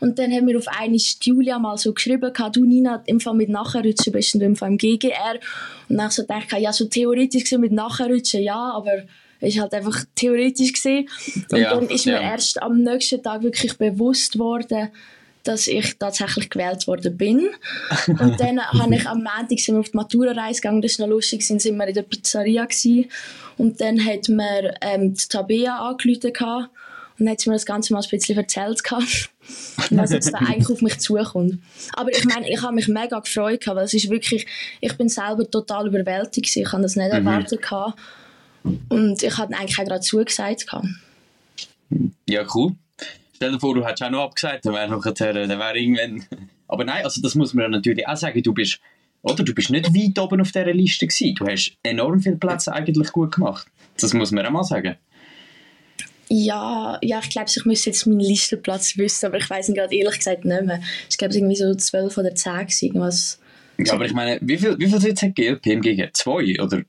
Und 0.00 0.18
dann 0.18 0.32
haben 0.32 0.46
wir 0.46 0.58
auf 0.58 0.68
einmal 0.68 1.00
Julia 1.22 1.58
mal 1.58 1.76
so 1.78 1.92
geschrieben, 1.92 2.32
du 2.52 2.64
Nina, 2.64 3.02
im 3.06 3.20
Fall 3.20 3.34
mit 3.34 3.48
Nachrutschen 3.48 4.12
bist 4.12 4.34
du 4.34 4.40
im 4.40 4.56
Fall 4.56 4.70
im 4.70 4.78
GGR. 4.78 5.34
Und 5.88 5.96
dann 5.96 6.02
habe 6.02 6.10
ich 6.10 6.16
so 6.16 6.22
gedacht, 6.22 6.52
ja, 6.58 6.72
so 6.72 6.86
theoretisch 6.86 7.44
gesehen 7.44 7.60
mit 7.60 7.72
Nachrutschen, 7.72 8.42
ja, 8.42 8.72
aber 8.72 9.04
ist 9.40 9.60
halt 9.60 9.72
einfach 9.74 10.04
theoretisch 10.14 10.72
gesehen. 10.72 11.08
Und 11.50 11.58
ja, 11.58 11.74
dann 11.74 11.88
ist 11.88 12.06
mir 12.06 12.20
erst 12.20 12.60
am 12.62 12.82
nächsten 12.82 13.22
Tag 13.22 13.42
wirklich 13.42 13.76
bewusst 13.78 14.38
worden, 14.38 14.90
dass 15.48 15.66
ich 15.66 15.98
tatsächlich 15.98 16.50
gewählt 16.50 16.86
worden 16.86 17.16
bin. 17.16 17.48
Und 18.06 18.38
dann 18.38 18.60
habe 18.78 18.94
ich 18.94 19.06
am 19.06 19.18
Montag 19.18 19.58
sind 19.58 19.76
wir 19.76 19.80
auf 19.80 19.90
die 19.90 19.96
Matura-Reise 19.96 20.60
gegangen, 20.60 20.82
das 20.82 20.98
war 20.98 21.06
noch 21.06 21.14
lustig, 21.14 21.44
sind 21.44 21.64
wir 21.64 21.86
in 21.86 21.94
der 21.94 22.02
Pizzeria 22.02 22.64
gewesen. 22.64 23.06
Und 23.56 23.80
dann 23.80 24.04
hat 24.04 24.28
mir 24.28 24.74
ähm, 24.82 25.14
die 25.14 25.28
Tabea 25.28 25.78
angerufen 25.78 26.32
und 27.18 27.26
dann 27.26 27.32
hat 27.32 27.40
sie 27.40 27.50
mir 27.50 27.56
das 27.56 27.66
Ganze 27.66 27.92
mal 27.92 28.02
ein 28.02 28.08
bisschen 28.08 28.36
erzählt 28.36 28.80
was 29.90 30.12
jetzt 30.12 30.32
da 30.32 30.38
eigentlich 30.38 30.70
auf 30.70 30.82
mich 30.82 30.98
zukommt. 30.98 31.58
Aber 31.94 32.10
ich 32.10 32.24
meine, 32.24 32.48
ich 32.48 32.62
habe 32.62 32.74
mich 32.74 32.86
mega 32.86 33.18
gefreut, 33.18 33.66
weil 33.66 33.78
es 33.78 33.94
ist 33.94 34.10
wirklich, 34.10 34.46
ich 34.80 34.96
bin 34.96 35.08
selber 35.08 35.50
total 35.50 35.88
überwältigt, 35.88 36.54
ich 36.54 36.72
habe 36.72 36.82
das 36.82 36.96
nicht 36.96 37.12
mhm. 37.12 37.26
erwartet 37.26 37.60
und 38.88 39.22
ich 39.22 39.38
habe 39.38 39.56
eigentlich 39.56 39.78
auch 39.78 39.84
gerade 39.84 40.00
zugesagt. 40.00 40.66
Ja, 42.28 42.44
cool. 42.54 42.74
Stell 43.38 43.52
dir 43.52 43.60
vor, 43.60 43.72
du 43.72 43.86
hättest 43.86 44.02
auch 44.02 44.10
noch 44.10 44.24
abgesagt, 44.24 44.66
dann 44.66 44.74
wäre 44.74 44.88
dann 44.88 45.58
wäre 45.60 45.78
irgendwann... 45.78 46.24
Aber 46.66 46.82
nein, 46.82 47.04
also 47.04 47.22
das 47.22 47.36
muss 47.36 47.54
man 47.54 47.70
natürlich 47.70 48.04
auch 48.08 48.16
sagen, 48.16 48.42
du 48.42 48.52
bist, 48.52 48.80
oder, 49.22 49.44
du 49.44 49.54
bist 49.54 49.70
nicht 49.70 49.94
weit 49.94 50.18
oben 50.18 50.40
auf 50.40 50.50
dieser 50.50 50.74
Liste 50.74 51.06
gewesen. 51.06 51.36
Du 51.36 51.46
hast 51.46 51.78
enorm 51.84 52.18
viele 52.18 52.34
Plätze 52.34 52.72
eigentlich 52.72 53.12
gut 53.12 53.36
gemacht. 53.36 53.68
Das 54.00 54.12
muss 54.12 54.32
man 54.32 54.44
auch 54.44 54.50
mal 54.50 54.64
sagen. 54.64 54.96
Ja, 56.28 56.98
ja 57.00 57.20
ich 57.22 57.30
glaube, 57.30 57.48
ich 57.48 57.64
müsste 57.64 57.90
jetzt 57.90 58.08
meinen 58.08 58.18
Listenplatz 58.18 58.98
wissen, 58.98 59.26
aber 59.26 59.36
ich 59.36 59.48
weiß 59.48 59.68
ihn 59.68 59.76
gerade 59.76 59.94
ehrlich 59.94 60.18
gesagt 60.18 60.44
nicht 60.44 60.64
mehr. 60.64 60.82
Ich 61.08 61.16
glaube, 61.16 61.30
es 61.30 61.36
irgendwie 61.36 61.54
so 61.54 61.72
12 61.72 62.18
oder 62.18 62.34
10 62.34 62.66
irgendwas. 62.80 63.38
Ja, 63.78 63.92
aber 63.92 64.06
ich 64.06 64.14
meine, 64.14 64.40
wie 64.42 64.58
viele 64.58 64.76
wie 64.80 64.88
viel 64.88 65.00
Sitze 65.00 65.26
hat 65.26 65.36
GLP 65.36 65.66
im 65.66 65.80
GG? 65.80 66.08
Zwei, 66.12 66.60
oder? 66.60 66.82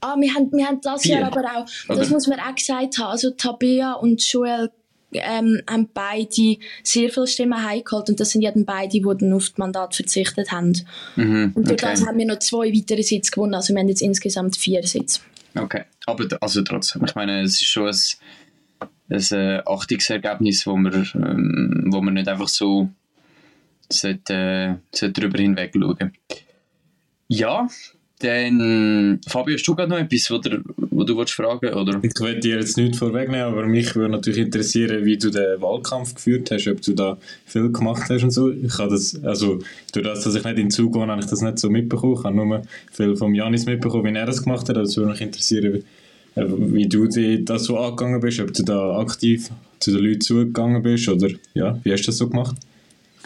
Ah, 0.00 0.16
wir 0.18 0.32
haben, 0.34 0.50
wir 0.50 0.66
haben 0.66 0.80
das. 0.80 1.04
Jahr 1.04 1.24
aber 1.24 1.44
auch, 1.44 1.66
das 1.66 1.90
oder? 1.90 2.08
muss 2.08 2.26
man 2.26 2.40
auch 2.40 2.54
gesagt 2.54 2.96
haben, 2.96 3.10
also 3.10 3.32
Tabea 3.32 3.92
und 3.92 4.24
Joel 4.32 4.70
ähm, 5.12 5.62
haben 5.68 5.88
beide 5.92 6.56
sehr 6.82 7.10
viele 7.10 7.26
Stimmen 7.26 7.62
heimgeholt 7.62 8.10
und 8.10 8.20
das 8.20 8.30
sind 8.30 8.42
ja 8.42 8.50
dann 8.50 8.64
beide, 8.64 8.90
die 8.90 9.02
dann 9.02 9.32
auf 9.32 9.48
das 9.48 9.58
Mandat 9.58 9.94
verzichtet 9.94 10.52
haben. 10.52 10.72
Mhm, 11.16 11.52
und 11.54 11.68
durch 11.68 11.82
okay. 11.82 11.92
das 11.92 12.06
haben 12.06 12.18
wir 12.18 12.26
noch 12.26 12.38
zwei 12.38 12.72
weitere 12.72 13.02
Sitze 13.02 13.30
gewonnen, 13.30 13.54
also 13.54 13.72
wir 13.72 13.80
haben 13.80 13.88
jetzt 13.88 14.02
insgesamt 14.02 14.56
vier 14.56 14.82
Sitze. 14.86 15.20
Okay, 15.54 15.84
aber 16.06 16.26
also 16.40 16.62
trotzdem, 16.62 17.04
ich 17.04 17.14
meine, 17.14 17.42
es 17.42 17.60
ist 17.60 17.64
schon 17.64 17.88
ein, 17.88 18.86
ein 19.10 19.38
äh, 19.38 19.62
Achtungsergebnis, 19.64 20.66
wo 20.66 20.76
man, 20.76 21.08
ähm, 21.14 21.84
wo 21.88 22.00
man 22.00 22.14
nicht 22.14 22.28
einfach 22.28 22.48
so 22.48 22.90
sollte, 23.90 24.34
äh, 24.34 24.74
sollte 24.94 25.20
drüber 25.20 25.38
hinweg 25.38 25.72
schauen. 25.74 26.12
Ja, 27.28 27.68
dann, 28.20 29.20
Fabio, 29.28 29.54
hast 29.54 29.66
du 29.66 29.74
gerade 29.74 29.90
noch 29.90 29.98
etwas, 29.98 30.30
wo 30.30 31.04
du 31.04 31.16
willst 31.16 31.34
fragen 31.34 31.72
oder? 31.72 32.00
Ich 32.02 32.12
will 32.20 32.40
dir 32.40 32.56
jetzt 32.56 32.76
nicht 32.76 32.96
vorwegnehmen, 32.96 33.46
aber 33.46 33.66
mich 33.66 33.94
würde 33.94 34.12
natürlich 34.12 34.40
interessieren, 34.40 35.04
wie 35.04 35.16
du 35.16 35.30
den 35.30 35.60
Wahlkampf 35.60 36.14
geführt 36.14 36.50
hast, 36.50 36.66
ob 36.66 36.82
du 36.82 36.94
da 36.94 37.16
viel 37.46 37.70
gemacht 37.70 38.10
hast 38.10 38.24
und 38.24 38.30
so. 38.32 38.50
Ich 38.50 38.76
habe 38.78 38.90
das, 38.90 39.22
also 39.22 39.60
durch 39.92 40.04
das, 40.04 40.24
dass 40.24 40.34
ich 40.34 40.44
nicht 40.44 40.58
in 40.58 40.70
Zug 40.70 40.94
gehe, 40.94 41.06
habe 41.06 41.20
ich 41.20 41.28
das 41.28 41.42
nicht 41.42 41.58
so 41.58 41.70
mitbekommen. 41.70 42.16
Ich 42.18 42.24
habe 42.24 42.34
nur 42.34 42.62
viel 42.90 43.16
von 43.16 43.34
Janis 43.34 43.66
mitbekommen, 43.66 44.12
wie 44.12 44.18
er 44.18 44.26
das 44.26 44.42
gemacht 44.42 44.68
hat. 44.68 44.76
Also, 44.76 45.02
würde 45.02 45.12
mich 45.12 45.20
interessieren, 45.20 45.84
wie, 46.34 46.40
äh, 46.40 46.46
wie 46.48 46.88
du 46.88 47.06
das 47.44 47.64
so 47.64 47.78
angegangen 47.78 48.20
bist, 48.20 48.40
ob 48.40 48.52
du 48.52 48.64
da 48.64 48.98
aktiv 48.98 49.48
zu 49.78 49.92
den 49.92 50.04
Leuten 50.04 50.20
zugegangen 50.20 50.82
bist 50.82 51.08
oder 51.08 51.28
ja, 51.54 51.78
wie 51.84 51.92
hast 51.92 52.02
du 52.02 52.06
das 52.06 52.18
so 52.18 52.28
gemacht? 52.28 52.56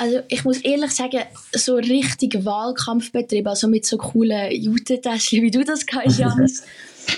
Also 0.02 0.18
ich 0.26 0.42
muss 0.42 0.58
ehrlich 0.62 0.90
sagen, 0.90 1.20
so 1.54 1.76
richtig 1.76 2.44
Wahlkampfbetrieb, 2.44 3.46
also 3.46 3.68
mit 3.68 3.86
so 3.86 3.96
coolen 3.98 4.50
Jutetäschchen, 4.50 5.44
wie 5.44 5.50
du 5.52 5.62
das 5.62 5.86
kannst, 5.86 6.18
Janis, 6.18 6.64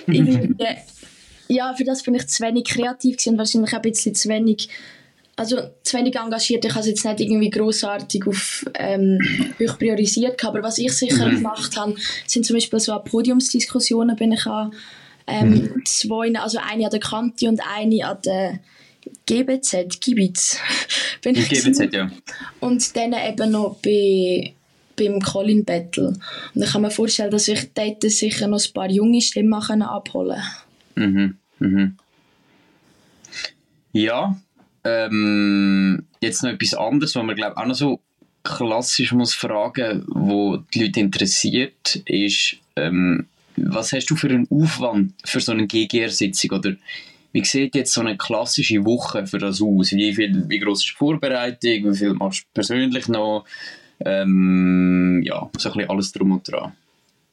ja, 1.48 1.72
für 1.72 1.84
das 1.84 2.02
bin 2.02 2.14
ich 2.14 2.28
zu 2.28 2.42
wenig 2.42 2.64
kreativ 2.64 3.16
und 3.24 3.38
wahrscheinlich 3.38 3.72
auch 3.72 3.76
ein 3.76 3.82
bisschen 3.82 4.14
zu 4.14 4.28
wenig, 4.28 4.68
also 5.34 5.62
zu 5.82 5.96
wenig 5.96 6.14
engagiert. 6.16 6.66
Ich 6.66 6.72
habe 6.72 6.80
es 6.80 6.88
jetzt 6.88 7.06
nicht 7.06 7.20
irgendwie 7.20 7.48
grossartig 7.48 8.26
auf 8.26 8.66
ähm, 8.74 9.18
hoch 9.58 9.78
priorisiert, 9.78 10.44
aber 10.44 10.62
was 10.62 10.76
ich 10.76 10.92
sicher 10.92 11.28
mhm. 11.28 11.36
gemacht 11.36 11.74
habe, 11.78 11.94
sind 12.26 12.44
zum 12.44 12.56
Beispiel 12.56 12.80
so 12.80 12.92
an 12.92 13.04
Podiumsdiskussionen 13.04 14.14
bin 14.14 14.32
ich 14.32 14.44
an 14.44 14.74
ähm, 15.26 15.52
mhm. 15.52 15.82
zwei, 15.86 16.38
also 16.38 16.58
eine 16.58 16.84
an 16.84 16.90
der 16.90 17.00
Kante 17.00 17.48
und 17.48 17.62
eine 17.66 18.06
an 18.06 18.18
der 18.26 18.58
GBZ, 19.26 20.00
Gibitz. 20.00 20.58
bin 21.22 21.36
ich 21.36 21.48
GBZ, 21.48 21.92
ja. 21.92 22.10
Und 22.60 22.96
dann 22.96 23.12
eben 23.12 23.50
noch 23.50 23.76
bei, 23.82 24.54
beim 24.96 25.20
Colin 25.20 25.64
Battle. 25.64 26.16
Und 26.54 26.62
ich 26.62 26.70
kann 26.70 26.82
mir 26.82 26.90
vorstellen, 26.90 27.30
dass 27.30 27.48
ich 27.48 27.72
dort 27.74 28.02
sicher 28.02 28.48
noch 28.48 28.64
ein 28.64 28.72
paar 28.72 28.90
junge 28.90 29.20
Stimmen 29.20 29.54
abholen 29.54 30.42
kann. 30.94 31.12
Mhm, 31.12 31.38
mhm. 31.58 31.96
Ja, 33.92 34.36
ähm, 34.84 36.04
jetzt 36.20 36.42
noch 36.42 36.50
etwas 36.50 36.74
anderes, 36.74 37.14
was 37.14 37.24
man 37.24 37.36
glaube 37.36 37.56
auch 37.56 37.66
noch 37.66 37.74
so 37.74 38.00
klassisch 38.42 39.12
muss 39.12 39.34
fragen, 39.34 40.04
wo 40.08 40.58
die 40.58 40.84
Leute 40.84 41.00
interessiert, 41.00 41.96
ist, 42.04 42.56
ähm, 42.76 43.26
was 43.56 43.92
hast 43.92 44.06
du 44.06 44.16
für 44.16 44.28
einen 44.28 44.48
Aufwand 44.50 45.14
für 45.24 45.40
so 45.40 45.52
eine 45.52 45.66
GGR-Sitzung 45.66 46.50
oder 46.50 46.74
wie 47.34 47.44
sieht 47.44 47.74
jetzt 47.74 47.92
so 47.92 48.00
eine 48.00 48.16
klassische 48.16 48.84
Woche 48.84 49.26
für 49.26 49.38
das 49.38 49.60
aus? 49.60 49.90
Wie, 49.90 50.14
viel, 50.14 50.48
wie 50.48 50.60
groß 50.60 50.78
ist 50.78 50.92
die 50.92 50.96
Vorbereitung? 50.96 51.92
Wie 51.92 51.96
viel 51.96 52.14
machst 52.14 52.42
du 52.42 52.46
persönlich 52.54 53.08
noch? 53.08 53.44
Ähm, 54.04 55.20
ja, 55.24 55.50
so 55.58 55.68
ein 55.68 55.74
bisschen 55.74 55.90
alles 55.90 56.12
drum 56.12 56.30
und 56.30 56.50
dran. 56.50 56.72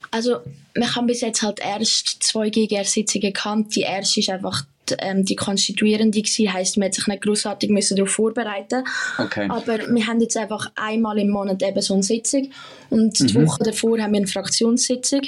Also, 0.10 0.38
wir 0.74 0.96
haben 0.96 1.06
bis 1.06 1.22
jetzt 1.22 1.44
halt 1.44 1.60
erst 1.60 2.24
zwei 2.24 2.50
GGR-Sitzungen 2.50 3.32
gehabt. 3.32 3.76
Die 3.76 3.82
erste 3.82 4.22
ist 4.22 4.30
einfach 4.32 4.66
die, 4.90 4.96
ähm, 4.98 5.24
die 5.24 5.36
konstituierende 5.36 6.20
gewesen, 6.20 6.52
heisst, 6.52 6.78
man 6.78 6.88
hat 6.88 6.96
sich 6.96 7.06
nicht 7.06 7.22
großartig 7.22 7.70
darauf 7.96 8.10
vorbereiten 8.10 8.84
okay. 9.20 9.48
Aber 9.50 9.78
wir 9.78 10.08
haben 10.08 10.20
jetzt 10.20 10.36
einfach 10.36 10.72
einmal 10.76 11.20
im 11.20 11.30
Monat 11.30 11.62
eben 11.62 11.82
so 11.82 11.94
eine 11.94 12.04
Sitzung 12.04 12.50
und 12.90 13.20
die 13.20 13.38
mhm. 13.38 13.46
Woche 13.46 13.64
davor 13.64 14.00
haben 14.00 14.14
wir 14.14 14.18
eine 14.18 14.28
Fraktionssitzung 14.28 15.22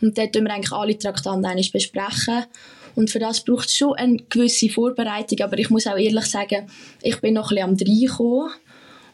und 0.00 0.16
dort 0.16 0.34
besprechen 0.36 0.44
wir 0.44 0.54
eigentlich 0.54 0.72
alle 0.72 0.96
Traktanten 0.96 1.60
besprechen 1.72 2.44
und 2.94 3.10
für 3.10 3.18
das 3.18 3.44
braucht 3.44 3.68
es 3.68 3.76
schon 3.76 3.94
eine 3.94 4.18
gewisse 4.28 4.68
Vorbereitung. 4.68 5.40
Aber 5.40 5.58
ich 5.58 5.70
muss 5.70 5.86
auch 5.86 5.96
ehrlich 5.96 6.26
sagen, 6.26 6.68
ich 7.02 7.20
bin 7.20 7.34
noch 7.34 7.50
ein 7.50 7.76
bisschen 7.76 8.18
am 8.18 8.20
Reinkommen. 8.20 8.50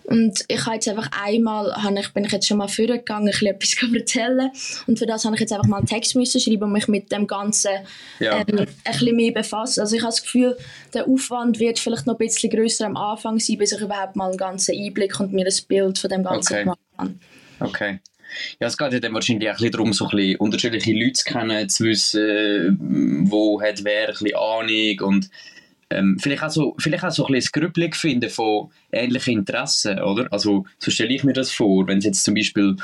Und 0.04 0.42
ich 0.48 0.64
habe 0.64 0.76
jetzt 0.76 0.88
einfach 0.88 1.10
einmal, 1.22 1.70
ich, 2.00 2.14
bin 2.14 2.24
ich 2.24 2.32
jetzt 2.32 2.48
schon 2.48 2.56
mal 2.56 2.68
vorgegangen, 2.68 3.28
ein 3.28 3.46
etwas 3.46 3.76
erzählen. 3.94 4.50
Und 4.86 4.98
für 4.98 5.04
das 5.04 5.26
habe 5.26 5.34
ich 5.36 5.40
jetzt 5.40 5.52
einfach 5.52 5.66
mal 5.66 5.76
einen 5.76 5.86
Text 5.86 6.16
müssen 6.16 6.40
schreiben 6.40 6.62
und 6.62 6.72
mich 6.72 6.88
mit 6.88 7.12
dem 7.12 7.26
Ganzen 7.26 7.72
ja. 8.18 8.38
ähm, 8.38 8.60
ein 8.60 8.66
bisschen 8.84 9.16
mehr 9.16 9.32
befassen. 9.32 9.80
Also 9.80 9.96
ich 9.96 10.02
habe 10.02 10.10
das 10.10 10.22
Gefühl, 10.22 10.56
der 10.94 11.06
Aufwand 11.06 11.58
wird 11.58 11.78
vielleicht 11.78 12.06
noch 12.06 12.14
ein 12.14 12.26
bisschen 12.26 12.48
grösser 12.48 12.86
am 12.86 12.96
Anfang 12.96 13.38
sein, 13.38 13.58
bis 13.58 13.72
ich 13.72 13.82
überhaupt 13.82 14.16
mal 14.16 14.28
einen 14.28 14.38
ganzen 14.38 14.74
Einblick 14.74 15.20
und 15.20 15.34
mir 15.34 15.46
ein 15.46 15.66
Bild 15.68 15.98
von 15.98 16.08
dem 16.08 16.24
Ganzen 16.24 16.54
okay. 16.54 16.62
gemacht 16.62 16.80
habe. 16.96 17.14
Okay. 17.60 18.00
Ja, 18.60 18.66
es 18.66 18.76
geht 18.76 18.92
ja 18.92 19.00
dann 19.00 19.14
wahrscheinlich 19.14 19.48
auch 19.48 19.54
ein 19.54 19.56
bisschen 19.56 19.72
darum, 19.72 19.92
so 19.92 20.06
ein 20.06 20.16
bisschen 20.16 20.36
unterschiedliche 20.36 20.92
Leute 20.92 21.12
zu 21.12 21.24
kennen, 21.24 21.68
zu 21.68 21.84
wissen, 21.84 23.26
wo 23.30 23.60
hat 23.60 23.84
wer 23.84 24.08
ein 24.08 24.12
bisschen 24.12 24.36
Ahnung 24.36 25.00
und 25.00 25.30
ähm, 25.90 26.18
vielleicht, 26.20 26.42
auch 26.42 26.50
so, 26.50 26.74
vielleicht 26.78 27.04
auch 27.04 27.10
so 27.10 27.26
ein 27.26 27.32
bisschen 27.32 27.52
das 27.52 27.62
Grüppling 27.62 27.94
finden 27.94 28.28
von 28.28 28.70
ähnlichen 28.92 29.38
Interessen, 29.38 29.98
oder? 30.00 30.26
Also, 30.30 30.66
so 30.78 30.90
stelle 30.90 31.14
ich 31.14 31.24
mir 31.24 31.32
das 31.32 31.50
vor, 31.50 31.86
wenn 31.86 31.98
es 31.98 32.04
jetzt 32.04 32.24
zum 32.24 32.34
Beispiel 32.34 32.76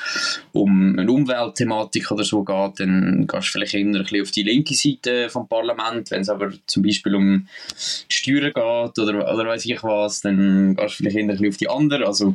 um 0.53 0.99
eine 0.99 1.11
Umweltthematik 1.11 2.11
oder 2.11 2.25
so 2.25 2.45
geht, 2.45 2.81
dann 2.81 3.27
gehst 3.27 3.49
du 3.49 3.53
vielleicht 3.53 3.75
eher 3.75 3.85
ein 3.85 3.93
bisschen 3.93 4.23
auf 4.23 4.31
die 4.31 4.43
linke 4.43 4.75
Seite 4.75 5.29
vom 5.29 5.47
Parlament, 5.47 6.11
wenn 6.11 6.23
es 6.23 6.31
aber 6.31 6.53
zum 6.67 6.83
Beispiel 6.83 7.15
um 7.15 7.47
Steuern 7.77 8.53
geht 8.55 8.99
oder, 8.99 9.35
oder 9.35 9.47
weiß 9.47 9.67
ich 9.67 9.83
was, 9.83 10.23
dann 10.23 10.75
gehst 10.75 10.95
du 10.95 10.97
vielleicht 10.97 11.17
eher 11.17 11.25
ein 11.25 11.29
bisschen 11.29 11.49
auf 11.49 11.57
die 11.59 11.69
andere, 11.69 12.07
also, 12.07 12.35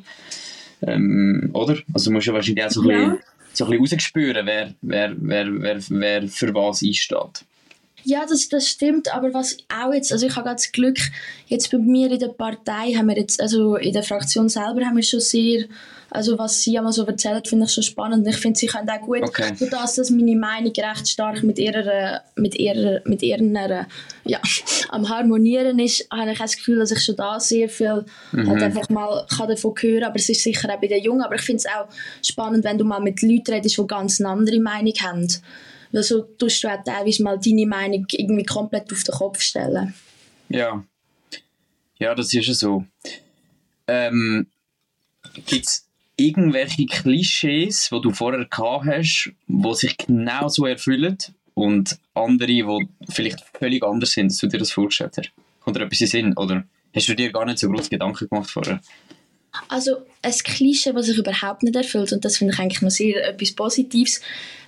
ähm, 0.82 1.50
oder? 1.54 1.78
Also 1.94 2.12
musst 2.12 2.28
du 2.28 2.34
wahrscheinlich 2.34 2.66
auch 2.66 2.70
so 2.72 2.82
ein 2.82 2.88
Ja. 2.90 2.96
bisschen, 3.10 3.20
so 3.54 3.66
ein 3.66 3.82
bisschen 3.82 3.98
rausspüren, 4.00 4.46
wer, 4.46 4.74
wer, 4.82 5.16
wer, 5.18 5.62
wer, 5.62 5.80
wer 5.90 6.28
für 6.28 6.54
was 6.54 6.84
einsteht. 6.84 7.46
Ja, 8.04 8.26
das, 8.28 8.50
das 8.50 8.68
stimmt, 8.68 9.14
aber 9.14 9.34
was 9.34 9.58
auch 9.70 9.94
jetzt, 9.94 10.12
also 10.12 10.26
ich 10.26 10.36
habe 10.36 10.50
das 10.50 10.72
Glück, 10.72 10.98
jetzt 11.48 11.72
bei 11.72 11.78
mir 11.78 12.12
in 12.12 12.20
der 12.20 12.30
Partei 12.30 12.94
haben 12.94 13.08
wir 13.08 13.18
jetzt, 13.18 13.42
also 13.42 13.76
in 13.76 13.94
der 13.94 14.04
Fraktion 14.04 14.50
selber 14.50 14.86
haben 14.86 14.96
wir 14.96 15.04
schon 15.04 15.20
sehr, 15.20 15.66
also 16.12 16.38
was 16.40 16.62
sie 16.62 16.78
einmal 16.78 16.94
so 16.94 17.06
erzählt, 17.06 17.48
finde 17.48 17.66
ich 17.66 17.72
schon 17.72 17.84
spannend. 17.84 18.26
Und 18.26 18.34
Ich 18.34 18.38
finde, 18.38 18.58
sie 18.58 18.68
können 18.68 18.90
auch 18.90 19.02
gut, 19.02 19.24
Okay. 19.24 19.54
das, 19.70 19.96
dass 19.96 20.10
meine 20.10 20.36
Meinung 20.36 20.72
recht 20.76 21.08
stark 21.08 21.44
mit 21.44 21.60
ihrer, 21.60 22.22
mit 22.36 22.56
ihrer, 22.56 23.02
mit 23.06 23.22
ihrer, 23.22 23.86
ja, 24.26 24.40
am 24.90 25.08
Harmonieren 25.10 25.78
ist, 25.80 26.08
habe 26.12 26.32
ich 26.32 26.40
das 26.40 26.56
Gefühl, 26.56 26.80
dass 26.80 26.92
ich 26.92 27.04
schon 27.04 27.16
da 27.16 27.40
sehr 27.40 27.70
viel 27.70 28.06
halt 28.34 28.62
einfach 28.62 28.90
mal 28.90 29.26
kann 29.30 29.50
davon 29.50 29.74
hören 29.80 30.04
aber 30.04 30.16
es 30.16 30.30
ist 30.30 30.44
sicher 30.44 30.74
auch 30.74 30.80
bei 30.80 30.88
den 30.88 31.04
Jungen, 31.04 31.22
aber 31.22 31.36
ich 31.36 31.42
finde 31.42 31.58
es 31.58 31.66
auch 31.66 31.88
spannend, 32.26 32.64
wenn 32.64 32.78
du 32.78 32.86
mal 32.86 33.00
mit 33.00 33.22
Leuten 33.22 33.52
redest, 33.54 33.78
die 33.78 33.88
ganz 33.88 34.20
eine 34.20 34.30
andere 34.30 34.60
Meinung 34.60 34.94
haben. 35.02 35.28
Weil 35.92 36.04
so 36.04 36.22
tust 36.22 36.64
du 36.64 36.68
auch 36.68 36.84
teilweise 36.84 37.24
mal 37.24 37.40
deine 37.40 37.66
Meinung 37.66 38.06
irgendwie 38.12 38.44
komplett 38.44 38.92
auf 38.92 39.04
den 39.04 39.16
Kopf 39.16 39.42
stellen. 39.42 39.94
Ja. 40.50 40.84
Ja, 41.98 42.16
das 42.16 42.34
ist 42.34 42.48
ja 42.48 42.54
so. 42.54 42.86
Ähm, 43.88 44.48
Gibt 45.46 45.66
es 45.66 45.88
irgendwelche 46.16 46.86
Klischees, 46.86 47.90
die 47.92 48.02
du 48.02 48.12
vorher 48.12 48.46
gehabt 48.46 48.86
hast, 48.86 49.32
die 49.48 49.76
sich 49.76 49.98
genau 49.98 50.48
so 50.48 50.66
erfüllen 50.66 51.18
und 51.54 51.98
andere, 52.14 52.48
die 52.48 52.88
vielleicht 53.10 53.44
völlig 53.58 53.84
anders 53.84 54.12
sind, 54.12 54.28
als 54.28 54.38
du 54.38 54.48
dir 54.48 54.60
das 54.60 54.72
vorgestellt 54.72 55.18
hast? 55.18 55.32
Kommt 55.62 55.78
dir 55.78 55.84
etwas 55.84 56.02
in 56.02 56.08
Sinn? 56.08 56.38
Oder 56.38 56.64
hast 56.96 57.08
du 57.10 57.16
dir 57.16 57.32
gar 57.32 57.46
nicht 57.46 57.60
so 57.60 57.70
groß 57.70 57.90
Gedanken 57.90 58.28
gemacht 58.30 58.50
vorher? 58.50 58.80
Also 59.68 60.06
ein 60.22 60.32
Klischee, 60.32 60.94
was 60.94 61.08
sich 61.08 61.18
überhaupt 61.18 61.64
nicht 61.64 61.76
erfüllt 61.76 62.14
und 62.14 62.24
das 62.24 62.38
finde 62.38 62.54
ich 62.54 62.60
eigentlich 62.60 62.82
noch 62.82 62.92
sehr 62.92 63.28
etwas 63.28 63.52
Positives. 63.52 64.22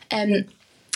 Ähm, 0.10 0.46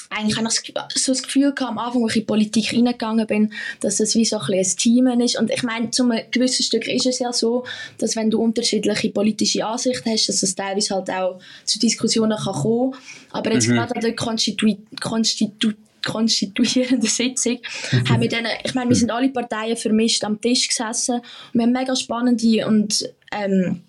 eigentlich 0.10 0.38
habe 0.38 0.48
ich 0.48 1.02
so 1.02 1.12
das 1.12 1.24
Gefühl 1.24 1.54
gehabt, 1.54 1.72
am 1.72 1.78
Anfang, 1.78 2.04
als 2.04 2.12
ich 2.12 2.18
in 2.18 2.22
die 2.22 2.26
Politik 2.26 2.74
reingegangen 2.74 3.28
bin, 3.28 3.54
dass 3.80 3.98
das 3.98 4.16
wie 4.16 4.26
so 4.26 4.38
ein, 4.38 4.54
ein 4.54 4.64
Team 4.64 5.08
ist. 5.08 5.38
Und 5.38 5.52
ich 5.52 5.64
meine, 5.64 5.92
zu 5.92 6.04
einem 6.04 6.22
gewissen 6.32 6.64
Stück 6.64 6.88
ist 6.88 7.06
es 7.06 7.20
ja 7.20 7.34
so, 7.34 7.66
dass 7.98 8.16
wenn 8.16 8.30
du 8.30 8.40
unterschiedliche 8.42 9.10
politische 9.10 9.66
Ansichten 9.66 10.10
hast, 10.10 10.30
dass 10.30 10.44
es 10.44 10.56
teilweise 10.56 10.96
halt 10.96 11.10
auch 11.10 11.40
zu 11.64 11.80
Diskussionen 11.80 12.38
kann 12.38 12.54
kommen 12.54 12.96
Aber 13.32 13.54
jetzt 13.54 13.68
gerade 13.68 13.96
an 13.96 14.02
der 14.02 14.16
Konstitu 14.16 14.76
Konstitu 15.02 15.72
konstituierenden 16.06 17.10
Sitzung 17.10 17.58
haben 18.08 18.22
wir 18.22 18.30
dann, 18.30 18.46
ich 18.64 18.76
meine, 18.76 18.90
wir 18.90 18.96
sind 18.96 19.10
alle 19.10 19.30
Parteien 19.30 19.76
vermischt 19.76 20.24
am 20.24 20.40
Tisch 20.40 20.68
gesessen. 20.68 21.16
Und 21.16 21.54
wir 21.54 21.64
haben 21.64 21.72
mega 21.72 21.96
spannende 21.96 22.68
und 22.68 23.10
ähm, 23.32 23.82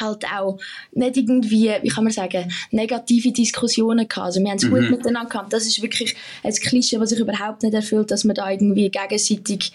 halt 0.00 0.24
auch 0.26 0.58
nicht 0.92 1.16
irgendwie, 1.16 1.72
wie 1.82 1.88
kann 1.88 2.04
man 2.04 2.12
sagen, 2.12 2.52
negative 2.70 3.32
Diskussionen 3.32 4.08
gehabt. 4.08 4.26
Also 4.26 4.40
wir 4.40 4.50
haben 4.50 4.58
es 4.58 4.68
gut 4.68 4.90
miteinander 4.90 5.28
gehabt. 5.30 5.52
Das 5.52 5.66
ist 5.66 5.80
wirklich 5.82 6.14
ein 6.42 6.52
Klischee, 6.54 7.00
was 7.00 7.10
sich 7.10 7.20
überhaupt 7.20 7.62
nicht 7.62 7.74
erfüllt, 7.74 8.10
dass 8.10 8.24
man 8.24 8.34
da 8.34 8.50
irgendwie 8.50 8.90
gegenseitig 8.90 9.72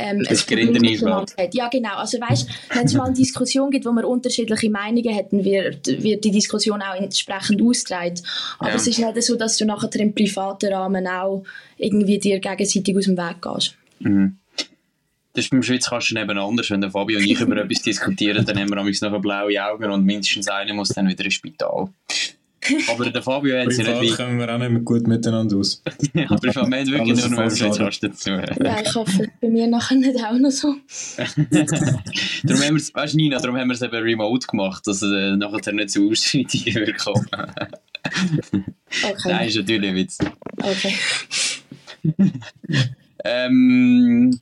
ähm, 0.00 0.24
Das 0.28 0.46
hat. 0.46 1.54
Ja, 1.54 1.68
genau. 1.68 1.96
Also 1.96 2.18
weißt, 2.18 2.48
wenn 2.74 2.86
es 2.86 2.94
mal 2.94 3.04
eine 3.04 3.14
Diskussion 3.14 3.70
gibt, 3.70 3.84
wo 3.84 3.92
man 3.92 4.04
unterschiedliche 4.04 4.70
Meinungen 4.70 5.14
hätten, 5.14 5.44
wird, 5.44 5.86
wird 6.02 6.24
die 6.24 6.30
Diskussion 6.30 6.80
auch 6.80 6.94
entsprechend 6.94 7.60
ausgetragen. 7.62 8.14
Aber 8.58 8.70
Ja. 8.70 8.76
es 8.76 8.86
ist 8.86 8.98
nicht 8.98 9.22
so, 9.22 9.36
dass 9.36 9.58
du 9.58 9.66
nachher 9.66 9.94
im 10.00 10.14
privaten 10.14 10.72
Rahmen 10.72 11.06
auch 11.06 11.44
irgendwie 11.76 12.18
dir 12.18 12.40
gegenseitig 12.40 12.96
aus 12.96 13.04
dem 13.04 13.18
Weg 13.18 13.42
gehst. 13.42 13.74
Mhm. 14.00 14.36
Das 15.32 15.44
ist 15.44 15.50
beim 15.50 15.62
Schweizkasten 15.62 16.16
eben 16.16 16.38
anders. 16.38 16.70
Wenn 16.70 16.80
der 16.80 16.90
Fabio 16.90 17.18
und 17.18 17.24
ich 17.24 17.40
über 17.40 17.56
etwas 17.64 17.82
diskutieren, 17.82 18.44
dann 18.44 18.58
haben 18.58 18.70
wir 18.70 18.78
amigs 18.78 19.00
nachher 19.00 19.20
blaue 19.20 19.64
Augen 19.64 19.90
und 19.90 20.04
mindestens 20.04 20.48
einer 20.48 20.74
muss 20.74 20.88
dann 20.88 21.08
wieder 21.08 21.24
ins 21.24 21.34
Spital. 21.34 21.90
Aber 22.88 23.10
der 23.10 23.22
Fabio 23.22 23.58
hat 23.58 23.72
sie 23.72 23.82
nicht 23.82 24.16
kommen 24.16 24.38
wir 24.38 24.52
auch 24.52 24.58
nicht 24.58 24.70
mehr 24.70 24.80
gut 24.80 25.06
miteinander 25.06 25.56
aus. 25.56 25.82
wie... 26.12 26.26
Aber 26.26 26.42
wir 26.42 26.54
haben 26.54 26.72
wirklich 26.72 27.00
Alles 27.00 27.30
nur 27.30 27.44
noch. 27.44 27.56
Schweizkasten 27.56 28.12
zu. 28.14 28.30
Ja, 28.30 28.80
ich 28.80 28.94
hoffe, 28.94 29.28
bei 29.40 29.48
mir 29.48 29.66
nachher 29.66 29.96
nicht 29.96 30.22
auch 30.22 30.38
noch 30.38 30.50
so. 30.50 30.74
darum 31.16 32.62
haben 32.62 32.74
wir 32.74 32.76
es, 32.76 32.94
weißt 32.94 33.14
du 33.14 33.16
Nina, 33.16 33.38
darum 33.38 33.56
haben 33.56 33.68
wir 33.68 33.74
es 33.74 33.82
eben 33.82 33.96
remote 33.96 34.46
gemacht, 34.46 34.86
dass 34.86 35.02
es 35.02 35.10
äh, 35.10 35.36
nachher 35.36 35.72
nicht 35.72 35.90
zu 35.90 36.10
Ausschreitungen 36.10 36.74
wird 36.74 36.98
kommen. 36.98 37.26
Okay. 39.02 39.14
Nein, 39.24 39.48
ist 39.48 39.56
natürlich 39.56 39.88
ein 39.90 39.96
Witz. 39.96 40.18
okay. 40.58 40.94
Ähm, 43.24 44.38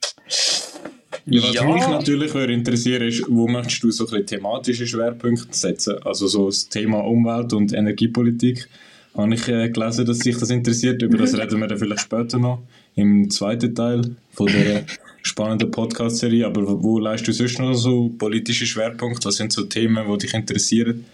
Ja, 1.30 1.42
was 1.42 1.52
Ja. 1.54 1.64
mich 1.64 1.86
natürlich 1.86 2.32
würde 2.34 2.54
interessieren 2.54 3.02
ist, 3.06 3.22
wo 3.28 3.46
möchtest 3.48 3.82
du 3.82 3.90
so 3.90 4.04
ein 4.04 4.10
bisschen 4.10 4.26
thematische 4.26 4.86
Schwerpunkte 4.86 5.48
setzen? 5.56 5.96
Also 6.04 6.26
so 6.26 6.46
das 6.46 6.68
Thema 6.68 7.00
Umwelt- 7.00 7.52
und 7.52 7.72
Energiepolitik. 7.74 8.66
Habe 9.14 9.34
ich 9.34 9.46
äh, 9.48 9.68
gelesen, 9.68 10.06
dass 10.06 10.18
sich 10.18 10.38
das 10.38 10.48
interessiert. 10.50 11.02
Über 11.02 11.18
das 11.18 11.36
reden 11.36 11.60
wir 11.60 11.66
dann 11.66 11.78
vielleicht 11.78 12.00
später 12.02 12.38
noch 12.38 12.62
im 12.94 13.28
zweiten 13.30 13.74
Teil 13.74 14.02
von 14.32 14.46
der 14.46 14.84
spannenden 15.22 15.70
Podcast-Serie. 15.70 16.46
Aber 16.46 16.66
wo, 16.66 16.82
wo 16.82 16.98
leistest 16.98 17.40
du 17.40 17.46
sonst 17.46 17.58
noch 17.58 17.74
so 17.74 18.08
politische 18.16 18.64
Schwerpunkte? 18.64 19.26
Was 19.28 19.36
sind 19.36 19.52
so 19.52 19.64
Themen, 19.64 20.06
die 20.10 20.18
dich 20.18 20.34
interessieren? 20.34 21.04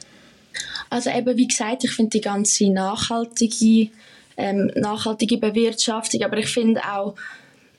Also 0.90 1.10
eben, 1.10 1.36
wie 1.36 1.48
gesagt, 1.48 1.82
ich 1.84 1.90
finde 1.90 2.10
die 2.10 2.20
ganze 2.20 2.70
nachhaltige, 2.70 3.88
ähm, 4.36 4.70
nachhaltige 4.76 5.38
Bewirtschaftung, 5.38 6.22
aber 6.22 6.36
ich 6.38 6.46
finde 6.48 6.80
auch, 6.84 7.14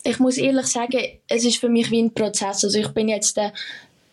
ich 0.05 0.19
muss 0.19 0.37
ehrlich 0.37 0.67
sagen, 0.67 0.99
es 1.27 1.43
ist 1.43 1.57
für 1.57 1.69
mich 1.69 1.89
wie 1.91 2.01
ein 2.01 2.13
Prozess. 2.13 2.63
Also 2.63 2.77
ich 2.77 2.89
bin 2.89 3.09
jetzt 3.09 3.37
äh, 3.37 3.51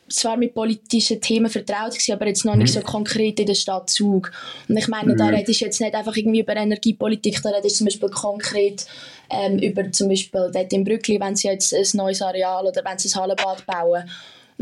zwar 0.09 0.37
mit 0.37 0.55
politischen 0.55 1.21
Themen 1.21 1.51
vertraut 1.51 1.93
gewesen, 1.93 2.13
aber 2.13 2.27
jetzt 2.27 2.45
noch 2.45 2.57
nicht 2.57 2.73
so 2.73 2.81
konkret 2.81 3.39
in 3.41 3.47
der 3.47 3.55
Stadt 3.55 3.91
Zug. 3.91 4.33
Und 4.69 4.77
ich 4.77 4.89
meine, 4.89 5.15
da 5.17 5.27
redest 5.27 5.61
du 5.61 5.65
jetzt 5.67 5.81
nicht 5.81 5.95
einfach 5.95 6.17
irgendwie 6.17 6.41
über 6.41 6.57
Energiepolitik, 6.57 7.43
da 7.43 7.51
redest 7.51 7.77
du 7.77 7.79
zum 7.79 7.87
Beispiel 7.87 8.09
konkret 8.09 8.87
ähm, 9.31 9.59
über 9.59 9.91
zum 9.93 10.09
Beispiel 10.09 10.51
dort 10.53 10.73
in 10.73 10.85
Brückli, 10.85 11.21
wenn 11.21 11.37
sie 11.37 11.49
jetzt 11.49 11.73
ein 11.75 11.87
neues 11.95 12.23
Areal 12.23 12.67
oder 12.67 12.83
wenn 12.85 12.99
sie 12.99 13.09
ein 13.09 13.21
Hallenbad 13.21 13.67
bauen. 13.67 14.09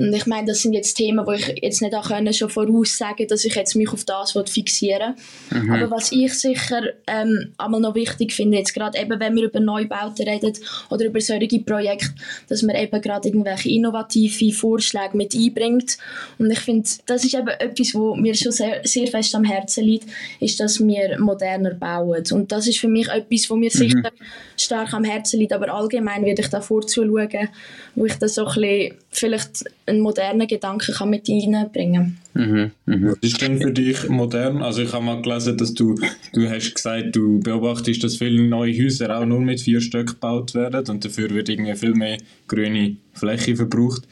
Und 0.00 0.14
ich 0.14 0.26
meine, 0.26 0.46
das 0.46 0.62
sind 0.62 0.72
jetzt 0.72 0.94
Themen, 0.94 1.26
wo 1.26 1.32
ich 1.32 1.54
jetzt 1.62 1.82
nicht 1.82 1.94
auch 1.94 2.08
können, 2.08 2.32
schon 2.32 2.48
voraussagen 2.48 3.26
dass 3.28 3.44
ich 3.44 3.54
jetzt 3.54 3.76
mich 3.76 3.92
auf 3.92 4.04
das 4.04 4.36
fixieren 4.46 5.14
will. 5.50 5.70
Aber 5.70 5.90
was 5.90 6.10
ich 6.10 6.32
sicher 6.34 6.82
ähm, 7.06 7.52
einmal 7.58 7.80
noch 7.80 7.94
wichtig 7.94 8.32
finde, 8.32 8.58
jetzt 8.58 8.74
gerade 8.74 8.98
eben, 8.98 9.20
wenn 9.20 9.36
wir 9.36 9.44
über 9.44 9.60
Neubauten 9.60 10.26
reden 10.26 10.52
oder 10.88 11.04
über 11.04 11.20
solche 11.20 11.60
Projekte, 11.60 12.14
dass 12.48 12.62
man 12.62 12.76
eben 12.76 13.00
gerade 13.00 13.28
irgendwelche 13.28 13.68
innovative 13.68 14.52
Vorschläge 14.52 15.16
mit 15.16 15.34
einbringt. 15.34 15.98
Und 16.38 16.50
ich 16.50 16.60
finde, 16.60 16.88
das 17.06 17.24
ist 17.24 17.34
eben 17.34 17.48
etwas, 17.48 17.94
wo 17.94 18.14
mir 18.14 18.34
schon 18.34 18.52
sehr, 18.52 18.80
sehr 18.84 19.06
fest 19.06 19.34
am 19.34 19.44
Herzen 19.44 19.84
liegt, 19.84 20.06
ist, 20.40 20.58
dass 20.60 20.80
wir 20.80 21.18
moderner 21.20 21.74
bauen. 21.74 22.24
Und 22.30 22.52
das 22.52 22.66
ist 22.66 22.78
für 22.78 22.88
mich 22.88 23.08
etwas, 23.08 23.50
wo 23.50 23.56
mir 23.56 23.70
sicher 23.70 24.10
stark 24.56 24.94
am 24.94 25.04
Herzen 25.04 25.40
liegt, 25.40 25.52
aber 25.52 25.72
allgemein 25.72 26.24
werde 26.24 26.42
ich 26.42 26.48
da 26.48 26.60
vorzuschauen, 26.60 27.48
wo 27.94 28.06
ich 28.06 28.14
da 28.14 28.28
so 28.28 28.46
ein 28.46 28.54
bisschen 28.54 28.94
vielleicht 29.10 29.64
einen 29.86 30.00
modernen 30.00 30.46
Gedanken 30.46 30.94
kann 30.94 31.10
mit 31.10 31.28
reinbringen 31.28 32.18
mhm, 32.34 32.70
mhm. 32.86 33.10
Was 33.10 33.18
ist 33.20 33.42
denn 33.42 33.60
für 33.60 33.72
dich 33.72 34.08
modern? 34.08 34.62
Also 34.62 34.82
ich 34.82 34.92
habe 34.92 35.04
mal 35.04 35.20
gelesen, 35.20 35.56
dass 35.56 35.74
du, 35.74 35.96
du 36.32 36.48
hast 36.48 36.74
gesagt, 36.74 37.16
du 37.16 37.40
beobachtest, 37.40 38.04
dass 38.04 38.16
viele 38.16 38.42
neue 38.42 38.72
Häuser 38.72 39.18
auch 39.18 39.26
nur 39.26 39.40
mit 39.40 39.60
vier 39.60 39.80
Stöcken 39.80 40.14
gebaut 40.14 40.54
werden 40.54 40.86
und 40.88 41.04
dafür 41.04 41.30
wird 41.30 41.48
irgendwie 41.48 41.74
viel 41.74 41.94
mehr 41.94 42.18
grüne 42.46 42.96
Fläche 43.14 43.56
verbraucht. 43.56 44.02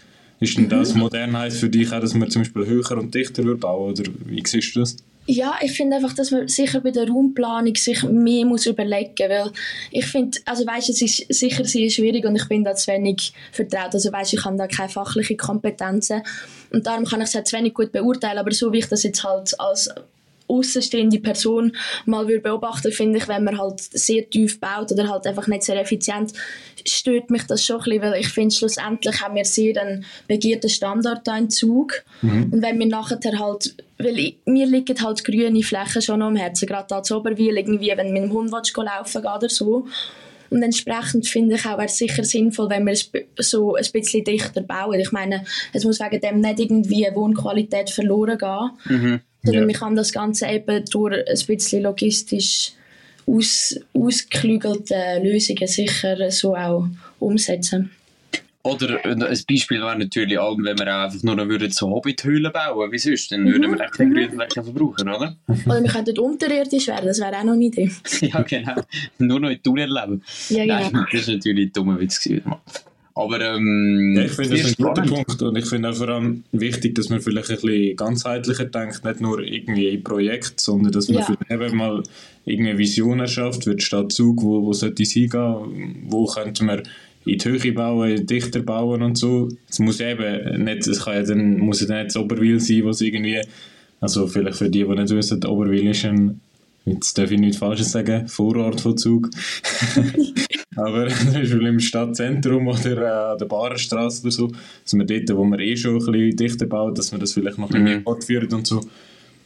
Ist 0.40 0.57
denn 0.57 0.69
das 0.69 0.95
modern 0.95 1.37
heisst 1.37 1.59
für 1.59 1.69
dich 1.69 1.93
auch, 1.93 2.00
dass 2.00 2.14
man 2.14 2.31
zum 2.31 2.43
Beispiel 2.43 2.67
höher 2.67 2.99
und 2.99 3.14
dichter 3.14 3.45
wird 3.45 3.61
bauen 3.61 3.93
oder 3.93 4.05
wie 4.26 4.43
siehst 4.45 4.75
du 4.75 4.81
das? 4.81 4.97
Ja, 5.30 5.56
ich 5.61 5.73
finde 5.73 5.97
einfach, 5.97 6.14
dass 6.14 6.30
man 6.30 6.49
sicher 6.49 6.80
bei 6.80 6.90
der 6.90 7.06
Raumplanung 7.06 7.75
sich 7.75 8.02
mehr 8.02 8.47
muss 8.47 8.64
überlegen 8.64 9.28
weil 9.28 9.52
ich 9.90 10.06
finde, 10.06 10.38
also 10.47 10.66
weißt, 10.66 10.88
es 10.88 11.02
ist 11.02 11.26
sicher 11.28 11.66
sehr 11.66 11.90
schwierig 11.90 12.25
und 12.25 12.35
ich 12.35 12.49
bin 12.49 12.64
da 12.64 12.75
zu 12.75 12.90
wenig 12.90 13.35
vertraut, 13.52 13.92
also 13.92 14.11
weißt, 14.11 14.32
ich 14.32 14.42
habe 14.47 14.56
da 14.56 14.66
keine 14.66 14.88
fachliche 14.88 15.37
Kompetenzen. 15.37 16.23
Und 16.73 16.87
darum 16.87 17.04
kann 17.04 17.20
ich 17.20 17.28
es 17.28 17.35
halt 17.35 17.47
zu 17.47 17.58
wenig 17.58 17.75
gut 17.75 17.92
beurteilen, 17.92 18.38
aber 18.38 18.52
so 18.52 18.73
wie 18.73 18.78
ich 18.78 18.88
das 18.88 19.02
jetzt 19.02 19.23
halt 19.23 19.52
als 19.61 19.90
außenstehende 20.49 21.21
Person 21.21 21.76
mal 22.07 22.26
würde 22.26 22.40
beobachten, 22.40 22.93
finde 22.93 23.19
ich, 23.19 23.28
wenn 23.28 23.45
man 23.45 23.59
halt 23.59 23.81
sehr 23.81 24.28
tief 24.28 24.61
baut 24.61 24.90
oder 24.93 25.09
halt 25.09 25.26
einfach 25.26 25.47
nicht 25.47 25.62
sehr 25.62 25.81
effizient, 25.81 26.33
stört 26.87 27.31
mich 27.31 27.45
das 27.45 27.64
schon 27.64 27.78
ein 27.78 27.85
bisschen, 27.85 28.02
weil 28.02 28.21
ich 28.21 28.28
finde, 28.28 28.55
schlussendlich 28.55 29.21
haben 29.21 29.35
wir 29.35 29.45
sehr 29.45 29.81
einen 29.81 30.05
begehrten 30.26 30.71
Standard 30.71 31.26
da 31.26 31.37
in 31.37 31.50
Zug 31.50 32.05
und 32.23 32.62
wenn 32.62 32.78
wir 32.78 32.87
nachher 32.87 33.19
halt, 33.38 33.75
weil 33.99 34.19
ich, 34.19 34.38
mir 34.47 34.67
liegen 34.67 35.00
halt 35.02 35.25
grüne 35.25 35.62
Flächen 35.62 36.02
schon 36.02 36.23
am 36.23 36.37
Herzen, 36.37 36.67
gerade 36.67 36.87
da 36.88 37.02
zu 37.02 37.19
Oberwil, 37.19 37.57
irgendwie, 37.59 37.93
wenn 37.97 38.12
mit 38.12 38.23
dem 38.23 38.33
Hund 38.33 38.52
willst, 38.52 38.76
laufen 38.76 39.23
gehen 39.23 39.37
oder 39.37 39.49
so 39.49 39.87
Und 40.50 40.62
entsprechend 40.62 41.26
finde 41.26 41.57
ich 41.57 41.67
auch, 41.67 41.76
wäre 41.76 41.87
es 41.87 41.99
sicher 41.99 42.25
sinnvoll, 42.25 42.71
wenn 42.71 42.87
wir 42.87 42.93
es 42.93 43.11
so 43.38 43.75
ein 43.75 43.85
bisschen 43.93 44.25
dichter 44.25 44.62
bauen. 44.62 44.99
Ich 44.99 45.12
meine, 45.12 45.45
es 45.73 45.85
muss 45.85 46.00
wegen 46.00 46.21
dem 46.21 46.40
nicht 46.40 46.61
irgendwie 46.61 47.07
Wohnqualität 47.14 47.90
verloren 47.90 48.38
gehen, 48.38 48.71
mhm. 48.85 49.21
Sondern 49.42 49.62
ja. 49.62 49.66
man 49.66 49.75
kann 49.75 49.97
das 49.97 50.12
Ganze 50.12 50.47
eben 50.47 50.85
durch 50.87 51.14
ein 51.14 51.47
bisschen 51.47 51.83
logistisch 51.83 52.73
aus, 53.26 53.78
ausgeklügelte 53.92 55.21
Lösungen 55.23 55.66
sicher 55.66 56.30
so 56.30 56.57
auch 56.57 56.88
umsetzen. 57.18 57.90
Oder 58.64 59.02
ein 59.04 59.21
Beispiel 59.21 59.80
wäre 59.80 59.99
natürlich, 59.99 60.37
wenn 60.37 60.78
wir 60.78 60.95
auch 60.95 61.04
einfach 61.04 61.23
nur 61.23 61.37
noch 61.37 61.71
so 61.71 61.88
Hobbithöhlen 61.88 62.52
bauen 62.52 62.92
wie 62.92 62.99
sonst, 62.99 63.30
dann 63.33 63.47
würden 63.47 63.73
wir 63.73 63.80
echt 63.80 63.95
kein 63.95 64.12
Grünflächen 64.12 64.64
verbrauchen, 64.64 65.09
oder? 65.09 65.37
Oder 65.47 65.83
wir 65.83 65.90
könnten 65.90 66.18
unterirdisch 66.18 66.88
werden, 66.88 67.07
das 67.07 67.21
wäre 67.21 67.38
auch 67.38 67.45
noch 67.45 67.52
eine 67.54 67.64
Idee. 67.64 67.90
ja, 68.21 68.42
genau. 68.42 68.75
Nur 69.18 69.40
noch 69.40 69.50
in 69.50 69.62
Tunnel 69.62 69.88
leben. 69.88 70.23
Ja, 70.50 70.64
genau. 70.64 70.90
Nein, 70.90 71.07
das 71.12 71.21
ist 71.23 71.28
natürlich 71.28 71.68
ein 71.68 71.73
dummer 71.73 71.99
Witz 72.00 72.21
gewesen. 72.21 72.52
Aber 73.19 73.41
ähm, 73.41 74.15
ja, 74.17 74.27
ich 74.27 74.31
finde 74.31 74.57
das 74.57 74.79
ein 74.79 74.85
guter 74.85 75.03
Punkt 75.03 75.43
und 75.43 75.57
ich 75.57 75.67
finde 75.67 75.91
auch 75.91 75.97
vor 75.97 76.09
allem 76.09 76.45
wichtig, 76.53 76.95
dass 76.95 77.09
man 77.09 77.21
vielleicht 77.21 77.51
ein 77.51 77.57
bisschen 77.57 77.97
ganzheitlicher 77.97 78.67
denkt, 78.67 79.05
nicht 79.05 79.21
nur 79.21 79.41
irgendwie 79.41 79.91
ein 79.91 80.05
Projekt, 80.05 80.61
sondern 80.61 80.93
dass 80.93 81.09
man 81.09 81.25
ja. 81.25 81.37
eben 81.51 81.77
mal 81.77 82.05
irgendeine 82.45 82.79
Vision 82.79 83.19
erschafft, 83.19 83.67
wird 83.67 83.83
Stadt 83.83 84.13
Zug, 84.13 84.41
wo, 84.45 84.65
wo 84.65 84.73
sollte 84.73 85.03
es 85.03 85.11
hingehen, 85.11 86.05
wo 86.07 86.27
könnte 86.27 86.63
man 86.63 86.83
in 87.25 87.39
die 87.39 87.45
Höhe 87.45 87.73
bauen, 87.73 88.25
dichter 88.25 88.61
bauen 88.61 89.03
und 89.03 89.19
so. 89.19 89.49
Es 89.69 89.81
muss 89.81 89.99
eben 89.99 90.63
nicht, 90.63 90.87
es 90.87 91.05
kann 91.05 91.15
ja 91.15 91.23
dann, 91.25 91.59
muss 91.59 91.81
ja 91.81 91.89
dann 91.89 92.05
nicht 92.05 92.15
das 92.15 92.23
Oberwil 92.23 92.61
sein, 92.61 92.85
was 92.85 93.01
irgendwie, 93.01 93.41
also 94.01 94.29
vielleicht 94.29 94.59
für 94.59 94.71
die, 94.71 94.85
die 94.85 94.95
nicht 94.95 95.11
wissen, 95.11 95.45
Oberwil 95.45 95.89
ist 95.89 96.05
ein, 96.05 96.41
jetzt 96.85 97.19
darf 97.19 97.33
ich 97.33 97.41
nichts 97.41 97.57
Falsches 97.57 97.91
sagen, 97.91 98.29
Vorort 98.29 98.81
von 98.81 98.97
Zug. 98.97 99.29
Aber 100.78 101.08
zum 101.08 101.32
Beispiel 101.32 101.66
im 101.66 101.80
Stadtzentrum 101.80 102.68
oder 102.68 102.97
äh, 102.97 103.32
an 103.32 103.38
der 103.38 103.47
Barenstraße 103.47 104.23
oder 104.23 104.30
so, 104.30 104.52
dass 104.85 104.92
man 104.94 105.06
dort, 105.06 105.28
wo 105.35 105.44
man 105.44 105.58
eh 105.61 105.76
schon 105.76 105.94
ein 105.94 105.99
bisschen 105.99 106.37
dichter 106.37 106.66
baut, 106.66 106.97
dass 106.97 107.11
man 107.11 107.20
das 107.20 107.32
vielleicht 107.32 107.58
noch 107.58 107.66
ein 107.66 107.68
bisschen 107.68 107.85
mhm. 107.85 107.90
mehr 107.90 108.02
fortführt 108.02 108.52
und 108.52 108.66
so. 108.66 108.80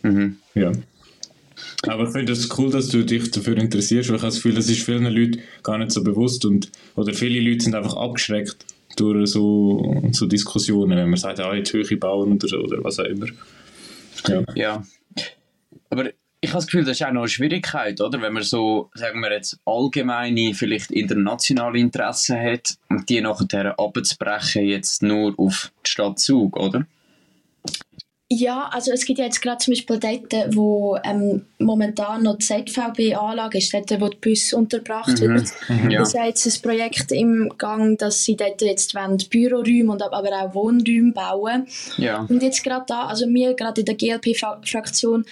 Mhm. 0.03 0.37
Ja. 0.55 0.73
Aber 1.87 2.05
ich 2.05 2.11
finde 2.11 2.33
es 2.33 2.49
das 2.49 2.59
cool, 2.59 2.71
dass 2.71 2.89
du 2.89 3.05
dich 3.05 3.31
dafür 3.31 3.57
interessierst, 3.57 4.11
weil 4.11 4.17
ich 4.17 4.23
habe 4.23 4.31
das 4.31 4.37
Gefühl, 4.37 4.55
das 4.55 4.69
ist 4.69 4.83
vielen 4.83 5.05
Leuten 5.05 5.41
gar 5.63 5.79
nicht 5.79 5.91
so 5.91 6.05
bewusst 6.05 6.45
und 6.45 6.71
oder 6.95 7.13
viele 7.13 7.41
Leute 7.41 7.65
sind 7.65 7.75
einfach 7.75 7.97
abgeschreckt 7.97 8.67
durch 8.97 9.31
so, 9.31 10.03
so 10.13 10.27
Diskussionen, 10.27 10.97
wenn 10.97 11.09
man 11.09 11.19
sagt, 11.19 11.41
ah, 11.41 11.55
jetzt 11.55 11.73
Höhe 11.73 11.97
bauen 11.97 12.33
oder, 12.33 12.63
oder 12.63 12.85
was 12.85 12.99
auch 12.99 13.05
immer. 13.05 13.27
Ja. 14.29 14.43
ja. 14.55 14.83
Aber 15.91 16.11
ich 16.45 16.51
habe 16.51 16.59
das 16.59 16.67
Gefühl, 16.67 16.85
das 16.85 17.01
ist 17.01 17.07
auch 17.07 17.13
noch 17.13 17.23
eine 17.23 17.29
Schwierigkeit, 17.29 18.01
oder? 18.01 18.21
Wenn 18.21 18.33
man 18.33 18.43
so, 18.43 18.91
sagen 18.95 19.21
wir 19.21 19.31
jetzt, 19.31 19.61
allgemeine, 19.65 20.55
vielleicht 20.55 20.91
internationale 20.91 21.79
Interessen 21.79 22.37
hat 22.37 22.75
und 22.89 23.09
die 23.09 23.21
nachher 23.21 23.79
abzubrechen, 23.79 24.65
jetzt 24.65 25.03
nur 25.03 25.35
auf 25.39 25.71
die 25.87 25.91
Stadt 25.91 26.19
Zug, 26.19 26.57
oder? 26.57 26.85
Ja, 28.29 28.71
also 28.73 28.93
es 28.93 29.05
gibt 29.05 29.19
ja 29.19 29.27
jetzt 29.27 29.43
gerade 29.43 29.59
zum 29.59 29.73
Beispiel 29.73 30.01
dort, 30.01 30.57
wo 30.57 30.97
ähm, 31.05 31.45
momentan 31.59 32.23
noch 32.23 32.39
die 32.39 32.47
ZVB-Anlage 32.47 33.59
ist, 33.59 33.75
dort, 33.75 34.01
wo 34.01 34.09
die 34.09 34.17
Bus 34.17 34.55
untergebracht 34.55 35.21
mhm. 35.21 35.35
wird. 35.35 35.49
Mhm, 35.69 35.91
ja. 35.91 35.99
Das 36.01 36.09
ist 36.09 36.15
ja 36.15 36.25
jetzt 36.25 36.47
ein 36.47 36.63
Projekt 36.63 37.13
im 37.13 37.53
Gang, 37.59 37.99
dass 37.99 38.25
sie 38.25 38.35
dort 38.35 38.63
jetzt 38.63 38.95
wollen, 38.95 39.19
Büroräume 39.31 39.93
und 39.93 40.03
aber 40.03 40.31
auch 40.31 40.55
Wohnräume 40.55 41.13
bauen. 41.13 41.67
Ja. 41.99 42.27
Und 42.29 42.43
jetzt 42.43 42.65
gerade 42.65 42.87
da, 42.89 43.07
also 43.07 43.27
wir 43.29 43.55
gerade 43.55 43.83
in 43.83 43.85
der 43.85 43.97
GLP-Fraktion 43.97 45.27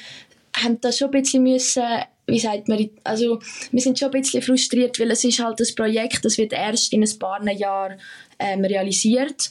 haben 0.62 0.80
da 0.80 0.92
schon 0.92 1.08
ein 1.08 1.22
bisschen 1.22 1.42
müssen 1.42 1.82
wie 2.26 2.38
sagt 2.38 2.68
man, 2.68 2.88
also 3.02 3.40
wir 3.72 3.80
sind 3.80 3.98
schon 3.98 4.08
ein 4.08 4.20
bisschen 4.20 4.42
frustriert, 4.42 5.00
weil 5.00 5.10
es 5.10 5.24
ist 5.24 5.42
halt 5.42 5.58
das 5.58 5.74
Projekt, 5.74 6.24
das 6.24 6.38
wird 6.38 6.52
erst 6.52 6.92
in 6.92 7.02
ein 7.02 7.18
paar 7.18 7.42
Jahren 7.50 8.00
ähm, 8.38 8.64
realisiert 8.64 9.50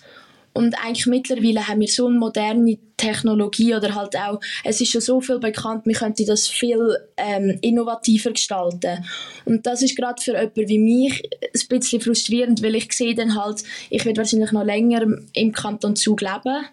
und 0.59 0.75
eigentlich 0.83 1.05
mittlerweile 1.05 1.69
haben 1.69 1.79
wir 1.79 1.87
so 1.87 2.07
eine 2.07 2.19
moderne 2.19 2.77
Technologie 2.97 3.73
oder 3.75 3.95
halt 3.95 4.17
auch, 4.17 4.41
es 4.65 4.81
ist 4.81 4.91
schon 4.91 4.99
so 4.99 5.21
viel 5.21 5.39
bekannt, 5.39 5.85
wir 5.85 5.95
könnten 5.95 6.25
das 6.25 6.49
viel 6.49 6.97
ähm, 7.15 7.57
innovativer 7.61 8.31
gestalten. 8.31 9.05
Und 9.45 9.65
das 9.65 9.81
ist 9.83 9.95
gerade 9.95 10.21
für 10.21 10.33
jemanden 10.33 10.67
wie 10.67 10.79
mich 10.79 11.23
ein 11.41 11.67
bisschen 11.69 12.01
frustrierend, 12.01 12.62
weil 12.62 12.75
ich 12.75 12.91
sehe 12.91 13.15
dann 13.15 13.41
halt, 13.41 13.63
ich 13.89 14.03
werde 14.03 14.17
wahrscheinlich 14.17 14.51
noch 14.51 14.65
länger 14.65 15.05
im 15.31 15.53
Kanton 15.53 15.95
Zug 15.95 16.19
leben. 16.19 16.65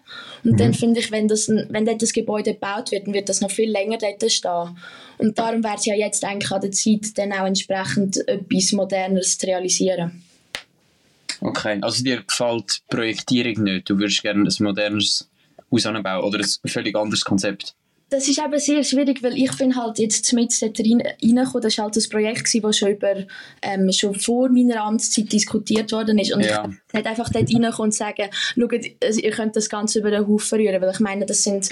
Und 0.43 0.51
mhm. 0.51 0.57
dann 0.57 0.73
finde 0.73 0.99
ich, 0.99 1.09
wenn, 1.13 1.29
das, 1.29 1.47
wenn 1.47 1.85
dort 1.85 2.01
das 2.01 2.11
Gebäude 2.11 2.55
gebaut 2.55 2.91
wird, 2.91 3.07
dann 3.07 3.13
wird 3.13 3.29
das 3.29 3.39
noch 3.39 3.51
viel 3.51 3.71
länger 3.71 3.99
dort 3.99 4.29
stehen. 4.29 4.77
Und 5.17 5.39
darum 5.39 5.63
wäre 5.63 5.75
es 5.75 5.85
ja 5.85 5.95
jetzt 5.95 6.25
eigentlich 6.25 6.51
an 6.51 6.59
der 6.59 6.71
Zeit, 6.71 7.17
dann 7.17 7.31
auch 7.31 7.47
entsprechend 7.47 8.17
etwas 8.27 8.73
Modernes 8.73 9.37
zu 9.37 9.47
realisieren. 9.47 10.26
Okay, 11.41 11.79
also 11.81 12.03
dir 12.03 12.23
gefällt 12.23 12.81
die 12.91 12.95
Projektierung 12.95 13.63
nicht? 13.63 13.89
Du 13.89 13.97
würdest 13.97 14.21
gerne 14.21 14.47
ein 14.47 14.63
modernes 14.63 15.29
Haus 15.71 15.85
anbauen 15.85 16.23
oder 16.23 16.39
ein 16.39 16.69
völlig 16.69 16.95
anderes 16.95 17.23
Konzept? 17.23 17.75
Das 18.09 18.25
ist 18.29 18.39
eben 18.39 18.57
sehr 18.57 18.83
schwierig, 18.85 19.21
weil 19.21 19.37
ich 19.37 19.57
bin 19.57 19.75
halt 19.75 19.99
jetzt 19.99 20.31
mit 20.31 20.53
dort 20.61 20.79
rein, 20.79 21.01
reingekommen. 21.01 21.61
Das 21.61 21.77
war 21.77 21.85
halt 21.85 21.97
ein 21.97 22.09
Projekt, 22.09 22.63
das 22.63 22.77
schon, 22.77 22.91
über, 22.91 23.15
ähm, 23.61 23.91
schon 23.91 24.15
vor 24.15 24.47
meiner 24.47 24.81
Amtszeit 24.83 25.29
diskutiert 25.33 25.91
worden 25.91 26.17
ist. 26.17 26.33
Und 26.33 26.45
ja. 26.45 26.69
ich 26.69 26.93
nicht 26.93 27.05
einfach 27.05 27.29
dort 27.29 27.53
reinkommen 27.53 27.89
und 27.89 27.93
sagen, 27.93 28.29
schaut, 28.57 28.85
also 29.03 29.19
ihr 29.19 29.31
könnt 29.31 29.57
das 29.57 29.69
Ganze 29.69 29.99
über 29.99 30.11
den 30.11 30.25
Haufen 30.25 30.57
rühren. 30.57 30.81
Weil 30.81 30.91
ich 30.91 31.01
meine, 31.01 31.25
das 31.25 31.43
sind, 31.43 31.67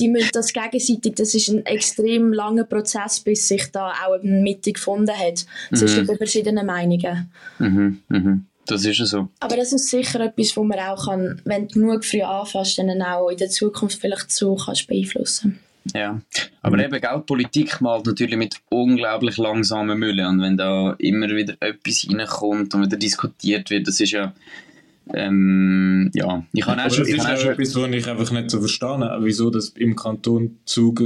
die 0.00 0.08
müssen 0.08 0.30
das 0.32 0.52
gegenseitig, 0.52 1.14
das 1.14 1.32
ist 1.34 1.48
ein 1.48 1.64
extrem 1.64 2.32
langer 2.32 2.64
Prozess, 2.64 3.20
bis 3.20 3.46
sich 3.46 3.70
da 3.70 3.92
auch 4.04 4.20
eine 4.20 4.40
Mitte 4.40 4.72
gefunden 4.72 5.16
hat. 5.16 5.46
Zwischen 5.72 6.06
mhm. 6.06 6.16
verschiedenen 6.16 6.66
Meinungen. 6.66 7.30
Mhm. 7.60 8.02
Mhm. 8.08 8.47
Das 8.68 8.84
ist 8.84 8.98
so. 8.98 9.28
Aber 9.40 9.56
das 9.56 9.72
ist 9.72 9.90
sicher 9.90 10.20
etwas, 10.20 10.56
wo 10.56 10.62
man 10.62 10.78
auch 10.78 11.06
kann, 11.06 11.40
wenn 11.44 11.68
du 11.68 11.80
genug 11.80 12.04
früh 12.04 12.22
anfasst, 12.22 12.78
dann 12.78 13.02
auch 13.02 13.28
in 13.30 13.36
der 13.36 13.48
Zukunft 13.48 14.00
vielleicht 14.00 14.30
so 14.30 14.56
kannst 14.56 14.86
beeinflussen 14.86 15.58
ja, 15.94 16.20
aber 16.62 16.76
mhm. 16.76 16.84
eben 16.84 17.00
Geldpolitik 17.00 17.80
malt 17.80 18.06
natürlich 18.06 18.36
mit 18.36 18.56
unglaublich 18.68 19.36
langsamen 19.36 19.98
Müllen 19.98 20.26
und 20.26 20.40
wenn 20.40 20.56
da 20.56 20.94
immer 20.98 21.28
wieder 21.28 21.54
etwas 21.60 22.06
reinkommt 22.08 22.74
und 22.74 22.82
wieder 22.82 22.96
diskutiert 22.96 23.70
wird, 23.70 23.88
das 23.88 24.00
ist 24.00 24.12
ja 24.12 24.32
ähm, 25.14 26.10
ja, 26.12 26.44
ich 26.52 26.64
kann 26.66 26.78
auch 26.78 26.90
schon... 26.90 27.04
Das 27.04 27.14
ist 27.14 27.20
auch 27.20 27.36
schon 27.38 27.52
etwas, 27.52 27.74
was 27.74 27.88
ich 27.88 28.06
einfach 28.06 28.30
nicht 28.30 28.50
so 28.50 28.58
verstehe, 28.58 29.18
wieso 29.20 29.48
das 29.48 29.70
im 29.70 29.96
Kanton 29.96 30.58
Zug 30.66 31.02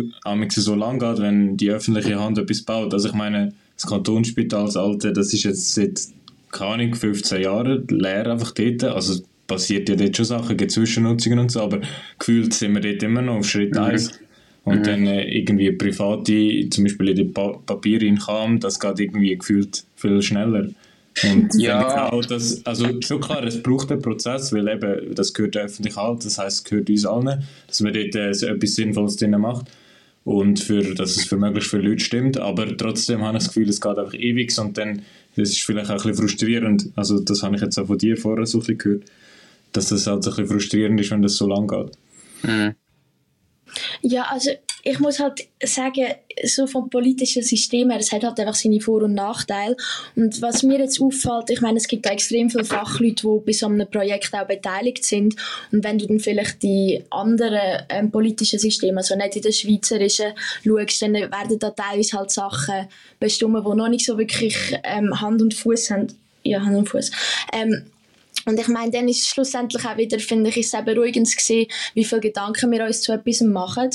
so 0.48 0.74
lang 0.74 0.98
geht, 0.98 1.20
wenn 1.20 1.56
die 1.56 1.70
öffentliche 1.70 2.18
Hand 2.18 2.36
etwas 2.36 2.62
baut. 2.62 2.92
Also 2.92 3.10
ich 3.10 3.14
meine, 3.14 3.54
das 3.76 3.86
Kantonsspital, 3.86 4.64
das 4.64 4.76
alte, 4.76 5.12
das 5.12 5.32
ist 5.32 5.44
jetzt 5.44 5.74
seit 5.74 6.00
keine 6.52 6.74
Ahnung, 6.74 6.94
15 6.94 7.42
Jahre 7.42 7.82
leer 7.88 8.30
einfach 8.30 8.52
dort. 8.52 8.84
Also 8.84 9.22
passiert 9.46 9.88
ja 9.88 9.96
dort 9.96 10.16
schon 10.16 10.26
Sachen, 10.26 10.56
gibt 10.56 10.70
Zwischennutzungen 10.70 11.38
und 11.38 11.50
so, 11.50 11.60
aber 11.60 11.80
gefühlt 12.18 12.54
sind 12.54 12.74
wir 12.74 12.80
dort 12.80 13.02
immer 13.02 13.22
noch 13.22 13.38
auf 13.38 13.48
Schritt 13.48 13.76
1. 13.76 14.10
Mhm. 14.10 14.16
Und 14.64 14.78
mhm. 14.78 14.82
dann 14.84 15.06
äh, 15.08 15.24
irgendwie 15.36 15.72
private, 15.72 16.68
zum 16.70 16.84
Beispiel 16.84 17.08
in 17.08 17.16
den 17.16 17.32
pa 17.32 17.58
Papier 17.66 18.14
kam, 18.14 18.60
das 18.60 18.78
geht 18.78 19.00
irgendwie 19.00 19.36
gefühlt 19.36 19.84
viel 19.96 20.22
schneller. 20.22 20.68
Und 21.24 21.50
ja. 21.58 22.12
auch 22.12 22.24
das, 22.24 22.64
also 22.64 22.86
schon 23.00 23.20
klar, 23.20 23.44
es 23.44 23.60
braucht 23.60 23.90
einen 23.90 24.00
Prozess, 24.00 24.52
weil 24.52 24.68
eben, 24.68 25.14
das 25.14 25.34
gehört 25.34 25.56
öffentlich 25.56 25.96
halt, 25.96 26.24
das 26.24 26.38
heißt, 26.38 26.58
es 26.58 26.64
gehört 26.64 26.88
uns 26.88 27.04
allen, 27.04 27.42
dass 27.66 27.80
man 27.80 27.92
dort 27.92 28.14
äh, 28.14 28.32
so 28.32 28.46
etwas 28.46 28.76
Sinnvolles 28.76 29.16
drin 29.16 29.32
macht 29.32 29.66
und 30.24 30.60
für, 30.60 30.94
dass 30.94 31.16
es 31.16 31.24
für 31.24 31.36
möglichst 31.36 31.70
viele 31.70 31.88
Leute 31.88 32.04
stimmt, 32.04 32.38
aber 32.38 32.76
trotzdem 32.76 33.22
habe 33.22 33.38
ich 33.38 33.44
das 33.44 33.52
Gefühl, 33.52 33.68
es 33.68 33.80
geht 33.80 33.98
einfach 33.98 34.14
ewig 34.14 34.56
und 34.58 34.78
dann 34.78 35.02
das 35.36 35.50
ist 35.50 35.60
vielleicht 35.62 35.90
auch 35.90 36.04
ein 36.04 36.10
bisschen 36.10 36.28
frustrierend. 36.28 36.90
Also 36.96 37.20
das 37.20 37.42
habe 37.42 37.56
ich 37.56 37.62
jetzt 37.62 37.78
auch 37.78 37.86
von 37.86 37.98
dir 37.98 38.16
vorher 38.16 38.46
so 38.46 38.60
ein 38.60 38.78
gehört, 38.78 39.04
dass 39.72 39.88
das 39.88 40.06
halt 40.06 40.24
ein 40.24 40.30
bisschen 40.30 40.48
frustrierend 40.48 41.00
ist, 41.00 41.10
wenn 41.10 41.22
das 41.22 41.36
so 41.36 41.46
lang 41.48 41.66
geht. 41.66 41.92
Mhm. 42.42 42.74
Ja, 44.02 44.24
also 44.24 44.50
ich 44.84 44.98
muss 44.98 45.20
halt 45.20 45.46
sagen, 45.62 46.06
so 46.44 46.66
vom 46.66 46.90
politischen 46.90 47.42
System 47.42 47.90
her, 47.90 48.00
es 48.00 48.10
hat 48.10 48.24
halt 48.24 48.38
einfach 48.40 48.54
seine 48.54 48.80
Vor- 48.80 49.02
und 49.02 49.14
Nachteile. 49.14 49.76
Und 50.16 50.42
was 50.42 50.62
mir 50.62 50.78
jetzt 50.78 51.00
auffällt, 51.00 51.50
ich 51.50 51.60
meine, 51.60 51.78
es 51.78 51.86
gibt 51.86 52.06
extrem 52.06 52.50
viele 52.50 52.64
Fachleute, 52.64 53.22
die 53.22 53.46
bei 53.46 53.52
so 53.52 53.66
einem 53.66 53.88
Projekt 53.88 54.34
auch 54.34 54.46
beteiligt 54.46 55.04
sind. 55.04 55.36
Und 55.70 55.84
wenn 55.84 55.98
du 55.98 56.06
dann 56.06 56.18
vielleicht 56.18 56.62
die 56.62 57.04
anderen 57.10 57.84
ähm, 57.90 58.10
politischen 58.10 58.58
Systeme, 58.58 58.98
also 58.98 59.14
nicht 59.14 59.36
in 59.36 59.42
der 59.42 59.52
schweizerischen, 59.52 60.32
schaust, 60.64 61.02
dann 61.02 61.14
werden 61.14 61.58
da 61.58 61.70
teilweise 61.70 62.18
halt 62.18 62.30
Sachen 62.32 62.88
bestimmt, 63.20 63.64
die 63.64 63.76
noch 63.76 63.88
nicht 63.88 64.04
so 64.04 64.18
wirklich 64.18 64.56
ähm, 64.82 65.20
Hand 65.20 65.42
und 65.42 65.54
Fuß 65.54 65.90
haben. 65.90 66.08
Ja, 66.42 66.60
Hand 66.60 66.76
und 66.76 66.88
Fuß. 66.88 67.12
Ähm, 67.52 67.84
und 68.46 68.58
ich 68.58 68.68
meine, 68.68 68.90
dann 68.90 69.08
ist 69.08 69.22
es 69.22 69.28
schlussendlich 69.28 69.84
auch 69.84 69.96
wieder, 69.96 70.18
finde 70.18 70.50
ich, 70.50 70.68
sehr 70.68 70.82
beruhigend 70.82 71.34
gesehen, 71.36 71.68
wie 71.94 72.04
viele 72.04 72.20
Gedanken 72.20 72.72
wir 72.72 72.84
uns 72.84 73.02
zu 73.02 73.12
etwas 73.12 73.40
machen. 73.42 73.90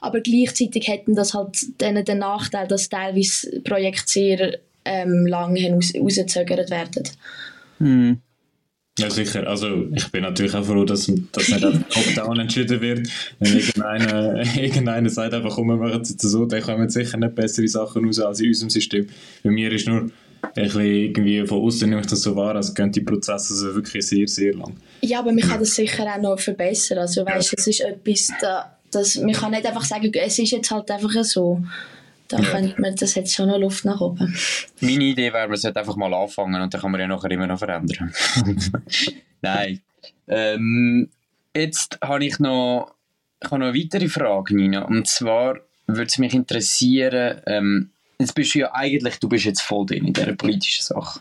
Aber 0.00 0.20
gleichzeitig 0.20 0.88
hätten 0.88 1.14
das 1.14 1.34
halt 1.34 1.58
dann 1.78 2.04
den 2.04 2.18
Nachteil, 2.18 2.68
dass 2.68 2.88
teilweise 2.88 3.60
Projekte 3.60 4.10
sehr 4.10 4.58
ähm, 4.84 5.26
lange 5.26 5.60
hinausgezögert 5.60 6.70
werden. 6.70 7.08
Hm. 7.78 8.20
Ja, 8.98 9.08
sicher. 9.10 9.46
Also, 9.46 9.86
ich 9.94 10.10
bin 10.10 10.22
natürlich 10.22 10.54
auch 10.54 10.64
froh, 10.64 10.84
dass, 10.84 11.10
dass 11.30 11.48
nicht 11.48 11.64
auf 11.64 11.74
Top-Down 11.88 12.40
entschieden 12.40 12.80
wird. 12.80 13.08
Wenn 13.38 13.56
irgendeiner, 13.56 14.56
irgendeiner 14.56 15.08
sagt 15.08 15.34
einfach, 15.34 15.54
komm, 15.54 15.68
wir 15.68 15.76
machen 15.76 16.00
es 16.00 16.10
jetzt 16.10 16.22
so, 16.22 16.46
dann 16.46 16.62
kommen 16.62 16.88
sicher 16.88 17.16
nicht 17.16 17.36
bessere 17.36 17.68
Sachen 17.68 18.04
raus 18.04 18.18
als 18.18 18.40
in 18.40 18.48
unserem 18.48 18.70
System. 18.70 19.06
Bei 19.44 19.50
mir 19.50 19.70
ist 19.70 19.86
nur 19.86 20.10
ein 20.42 20.52
bisschen 20.54 20.80
irgendwie 20.80 21.46
von 21.46 21.62
außen 21.62 21.88
nehme 21.88 22.00
ich 22.00 22.08
das 22.08 22.22
so 22.22 22.34
wahr, 22.34 22.56
als 22.56 22.74
gehen 22.74 22.90
die 22.90 23.00
Prozesse 23.00 23.54
so 23.54 23.74
wirklich 23.74 24.04
sehr, 24.04 24.26
sehr 24.26 24.54
lang. 24.54 24.76
Ja, 25.02 25.20
aber 25.20 25.32
man 25.32 25.48
kann 25.48 25.60
das 25.60 25.76
sicher 25.76 26.04
auch 26.04 26.20
noch 26.20 26.40
verbessern. 26.40 26.98
Also 26.98 27.24
weißt, 27.24 27.54
es 27.56 27.66
ist 27.68 27.80
etwas, 27.80 28.32
da, 28.40 28.77
das, 28.90 29.16
man 29.16 29.32
kann 29.32 29.50
nicht 29.52 29.66
einfach 29.66 29.84
sagen, 29.84 30.10
es 30.14 30.38
ist 30.38 30.50
jetzt 30.50 30.70
halt 30.70 30.90
einfach 30.90 31.10
so. 31.24 31.62
Da 32.28 32.38
Ja. 32.40 32.44
könnte 32.50 32.78
man, 32.80 32.94
das 32.94 33.16
hat 33.16 33.28
schon 33.30 33.48
noch 33.48 33.58
Luft 33.58 33.86
nach 33.86 34.00
oben. 34.02 34.34
Meine 34.80 35.04
Idee 35.04 35.32
wäre, 35.32 35.48
man 35.48 35.56
sollte 35.56 35.80
einfach 35.80 35.96
mal 35.96 36.12
anfangen 36.12 36.60
und 36.60 36.72
dann 36.74 36.80
kann 36.80 36.90
man 36.90 37.00
ja 37.00 37.06
nachher 37.06 37.30
immer 37.30 37.46
noch 37.46 37.58
verändern. 37.58 38.12
Nein. 39.40 39.80
Ähm, 40.26 41.08
jetzt 41.54 41.98
habe 42.02 42.24
ich 42.26 42.38
noch, 42.38 42.92
ich 43.42 43.50
habe 43.50 43.60
noch 43.60 43.68
eine 43.68 43.78
weitere 43.78 44.08
Frage, 44.08 44.54
Nina. 44.54 44.82
Und 44.82 45.06
zwar 45.08 45.58
würde 45.86 46.04
es 46.08 46.18
mich 46.18 46.34
interessieren, 46.34 47.40
ähm, 47.46 47.90
jetzt 48.18 48.34
bist 48.34 48.54
du 48.54 48.58
ja 48.60 48.74
eigentlich, 48.74 49.18
du 49.20 49.28
bist 49.28 49.46
jetzt 49.46 49.62
voll 49.62 49.86
drin 49.86 50.06
in 50.06 50.12
dieser 50.12 50.34
politischen 50.34 50.82
Sache. 50.84 51.20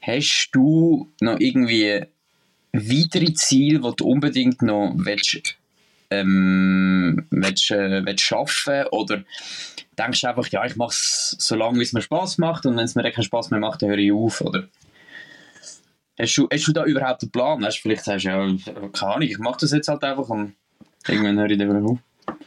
Hast 0.00 0.48
du 0.52 1.08
noch 1.20 1.38
irgendwie 1.38 2.02
weitere 2.72 3.32
Ziele, 3.34 3.80
die 3.80 3.96
du 3.96 4.06
unbedingt 4.06 4.62
noch 4.62 4.92
willst, 4.96 5.56
ähm, 6.10 7.26
willst, 7.30 7.70
äh, 7.70 8.04
willst 8.04 8.24
schaffen 8.24 8.84
oder 8.90 9.24
denkst 9.98 10.20
du 10.20 10.28
einfach, 10.28 10.48
ja, 10.48 10.64
ich 10.64 10.76
mache 10.76 10.90
es 10.90 11.36
so 11.38 11.54
lange, 11.56 11.78
wie 11.78 11.82
es 11.82 11.92
mir 11.92 12.02
Spaß 12.02 12.38
macht 12.38 12.66
und 12.66 12.76
wenn 12.76 12.84
es 12.84 12.94
mir 12.94 13.10
keinen 13.10 13.24
Spaß 13.24 13.50
mehr 13.50 13.60
macht, 13.60 13.82
dann 13.82 13.90
höre 13.90 13.98
ich 13.98 14.12
auf, 14.12 14.40
oder? 14.40 14.68
Hast 16.18 16.36
du, 16.36 16.48
hast 16.52 16.68
du 16.68 16.72
da 16.72 16.84
überhaupt 16.84 17.22
einen 17.22 17.32
Plan? 17.32 17.60
Du 17.60 17.70
vielleicht 17.70 18.04
sagst 18.04 18.24
du, 18.24 18.28
ja, 18.28 18.36
keine 18.92 19.14
Ahnung, 19.14 19.28
ich 19.28 19.38
mache 19.38 19.58
das 19.60 19.72
jetzt 19.72 19.88
halt 19.88 20.04
einfach 20.04 20.28
und 20.28 20.54
irgendwann 21.08 21.38
höre 21.38 21.50
ich 21.50 21.58
dann 21.58 21.84
auf. 21.84 21.98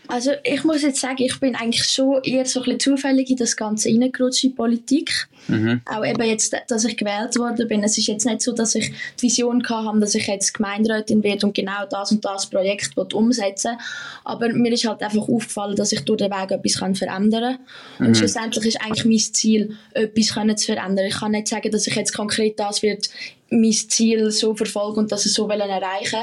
Also 0.07 0.31
ich 0.43 0.63
muss 0.63 0.81
jetzt 0.81 1.01
sagen, 1.01 1.23
ich 1.23 1.39
bin 1.39 1.55
eigentlich 1.55 1.83
schon 1.83 2.21
eher 2.23 2.45
so 2.45 2.59
ein 2.59 2.65
bisschen 2.65 2.79
zufällig 2.79 3.29
in 3.29 3.37
das 3.37 3.57
Ganze 3.57 3.89
reingerutscht 3.89 4.43
in 4.43 4.55
Politik. 4.55 5.27
Mhm. 5.47 5.81
Auch 5.85 6.05
eben 6.05 6.21
jetzt, 6.23 6.55
dass 6.67 6.85
ich 6.85 6.97
gewählt 6.97 7.37
worden 7.37 7.67
bin. 7.67 7.83
Es 7.83 7.97
ist 7.97 8.07
jetzt 8.07 8.25
nicht 8.25 8.41
so, 8.41 8.51
dass 8.51 8.75
ich 8.75 8.91
die 9.19 9.23
Vision 9.23 9.63
hatte, 9.67 9.99
dass 9.99 10.15
ich 10.15 10.27
jetzt 10.27 10.53
Gemeinderätin 10.53 11.23
werde 11.23 11.47
und 11.47 11.55
genau 11.55 11.85
das 11.89 12.11
und 12.11 12.23
das 12.23 12.49
Projekt 12.49 12.95
will 12.95 13.07
umsetzen 13.13 13.77
Aber 14.23 14.49
mir 14.49 14.71
ist 14.71 14.87
halt 14.87 15.01
einfach 15.01 15.27
aufgefallen, 15.27 15.75
dass 15.75 15.91
ich 15.91 16.01
durch 16.01 16.19
den 16.19 16.31
Weg 16.31 16.51
etwas 16.51 16.79
kann 16.79 16.95
verändern 16.95 17.57
kann. 17.97 18.07
Und 18.07 18.17
schlussendlich 18.17 18.65
ist 18.65 18.81
eigentlich 18.81 19.05
mein 19.05 19.33
Ziel, 19.33 19.77
etwas 19.93 20.33
können 20.33 20.57
zu 20.57 20.67
verändern. 20.67 21.05
Ich 21.07 21.19
kann 21.19 21.31
nicht 21.31 21.47
sagen, 21.47 21.71
dass 21.71 21.87
ich 21.87 21.95
jetzt 21.95 22.13
konkret 22.13 22.59
das 22.59 22.81
wird 22.81 23.09
mein 23.49 23.71
Ziel 23.71 24.31
so 24.31 24.55
verfolgen 24.55 24.99
und 24.99 25.11
das 25.11 25.25
es 25.25 25.33
so 25.33 25.47
erreichen 25.47 26.19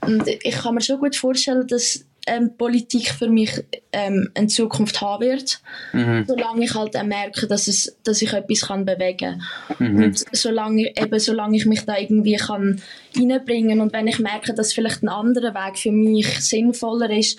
Und 0.00 0.26
ich 0.26 0.54
kann 0.54 0.74
mir 0.74 0.80
schon 0.80 0.98
gut 0.98 1.16
vorstellen, 1.16 1.66
dass 1.66 2.04
ähm, 2.26 2.56
Politik 2.56 3.10
für 3.10 3.28
mich 3.28 3.64
ähm, 3.92 4.30
eine 4.34 4.46
Zukunft 4.46 5.00
haben 5.00 5.24
wird 5.24 5.60
Mhm. 5.92 6.24
solange 6.26 6.64
ich 6.64 6.74
halt 6.74 6.96
auch 6.96 7.04
merke, 7.04 7.46
dass, 7.46 7.68
es, 7.68 7.96
dass 8.02 8.20
ich 8.22 8.32
etwas 8.32 8.62
kann 8.62 8.84
bewegen 8.84 9.42
kann. 9.78 9.94
Mhm. 9.94 10.04
Und 10.04 10.24
solange, 10.32 10.96
eben, 10.96 11.18
solange 11.18 11.56
ich 11.56 11.66
mich 11.66 11.84
da 11.84 11.96
irgendwie 11.96 12.36
kann 12.36 12.80
reinbringen 13.16 13.80
und 13.80 13.92
wenn 13.92 14.06
ich 14.06 14.18
merke, 14.18 14.54
dass 14.54 14.72
vielleicht 14.72 15.02
ein 15.02 15.08
anderer 15.08 15.54
Weg 15.54 15.78
für 15.78 15.92
mich 15.92 16.26
sinnvoller 16.40 17.10
ist, 17.10 17.38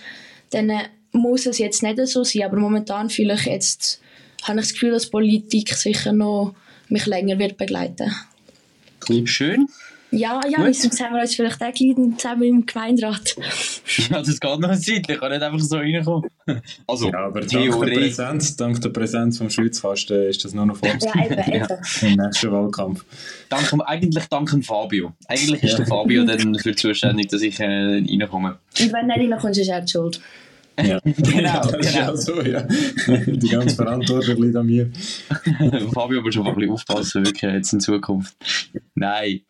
dann 0.52 0.70
äh, 0.70 0.84
muss 1.12 1.46
es 1.46 1.58
jetzt 1.58 1.84
nicht 1.84 2.08
so 2.08 2.24
sein. 2.24 2.44
Aber 2.44 2.58
momentan 2.58 3.10
fühle 3.10 3.34
ich 3.36 3.46
jetzt, 3.46 4.02
habe 4.44 4.60
ich 4.60 4.66
das 4.68 4.74
Gefühl, 4.74 4.92
dass 4.92 5.10
Politik 5.10 5.74
sicher 5.74 6.14
noch 6.14 6.56
mich 6.88 7.06
länger 7.06 7.40
wird 7.40 7.58
begleiten. 7.58 8.14
Schön. 9.26 9.68
Ja, 10.16 10.42
ja, 10.50 10.58
Gut. 10.58 10.66
wir 10.68 10.74
sind 10.74 11.00
wir 11.00 11.22
uns 11.22 11.36
vielleicht 11.36 11.62
auch 11.62 11.72
gleich 11.74 11.96
zusammen 12.18 12.44
im 12.44 12.66
Gemeinderat. 12.66 13.36
Ja, 14.10 14.20
das 14.22 14.40
geht 14.40 14.60
noch 14.60 14.70
eine 14.70 14.80
Zeit, 14.80 15.10
ich 15.10 15.20
kann 15.20 15.32
nicht 15.32 15.42
einfach 15.42 15.60
so 15.60 15.78
reinkommen. 15.78 16.30
Also, 16.88 17.10
Ja, 17.10 17.26
aber 17.26 17.42
dank 17.42 17.52
der. 17.52 17.94
Präsenz, 17.96 18.56
dank 18.56 18.82
der 18.82 18.90
Präsenz 18.90 19.38
vom 19.38 19.50
Schweizkasten 19.50 20.24
ist 20.24 20.44
das 20.44 20.54
nur 20.54 20.66
noch 20.66 20.78
vor 20.78 20.90
uns 20.94 21.04
Ja, 21.06 21.14
eben, 21.24 21.54
eben. 21.54 21.68
im 22.02 22.16
nächsten 22.16 22.52
Wahlkampf. 22.52 23.06
Dank, 23.50 23.74
eigentlich 23.86 24.26
dank 24.26 24.66
Fabio. 24.66 25.14
Eigentlich 25.28 25.64
ist 25.64 25.78
der 25.78 25.86
Fabio 25.88 26.24
dann 26.26 26.54
dafür 26.54 26.76
zuständig, 26.76 27.30
dass 27.30 27.42
ich 27.42 27.60
äh, 27.60 27.66
reinkomme. 27.66 28.58
Und 28.80 28.94
wenn 28.94 29.08
nicht 29.08 29.32
reinkommst, 29.32 29.60
ist 29.60 29.70
er 29.70 29.82
die 29.82 29.92
schuld. 29.92 30.22
Ja. 30.84 31.00
Genau, 31.04 31.62
das 31.62 31.74
ist 31.86 31.94
genau. 31.94 32.06
ja 32.06 32.16
so, 32.18 32.42
ja. 32.42 32.68
Die 33.08 33.48
ganze 33.50 33.76
Verantwortung 33.76 34.44
liegt 34.44 34.56
an 34.58 34.66
mir. 34.66 34.92
Fabio 35.94 36.22
muss 36.22 36.34
schon 36.34 36.46
ein 36.46 36.54
bisschen 36.56 36.72
aufpassen, 36.72 37.26
wirklich 37.26 37.52
jetzt 37.54 37.72
in 37.74 37.80
Zukunft. 37.80 38.36
Nein. 38.94 39.42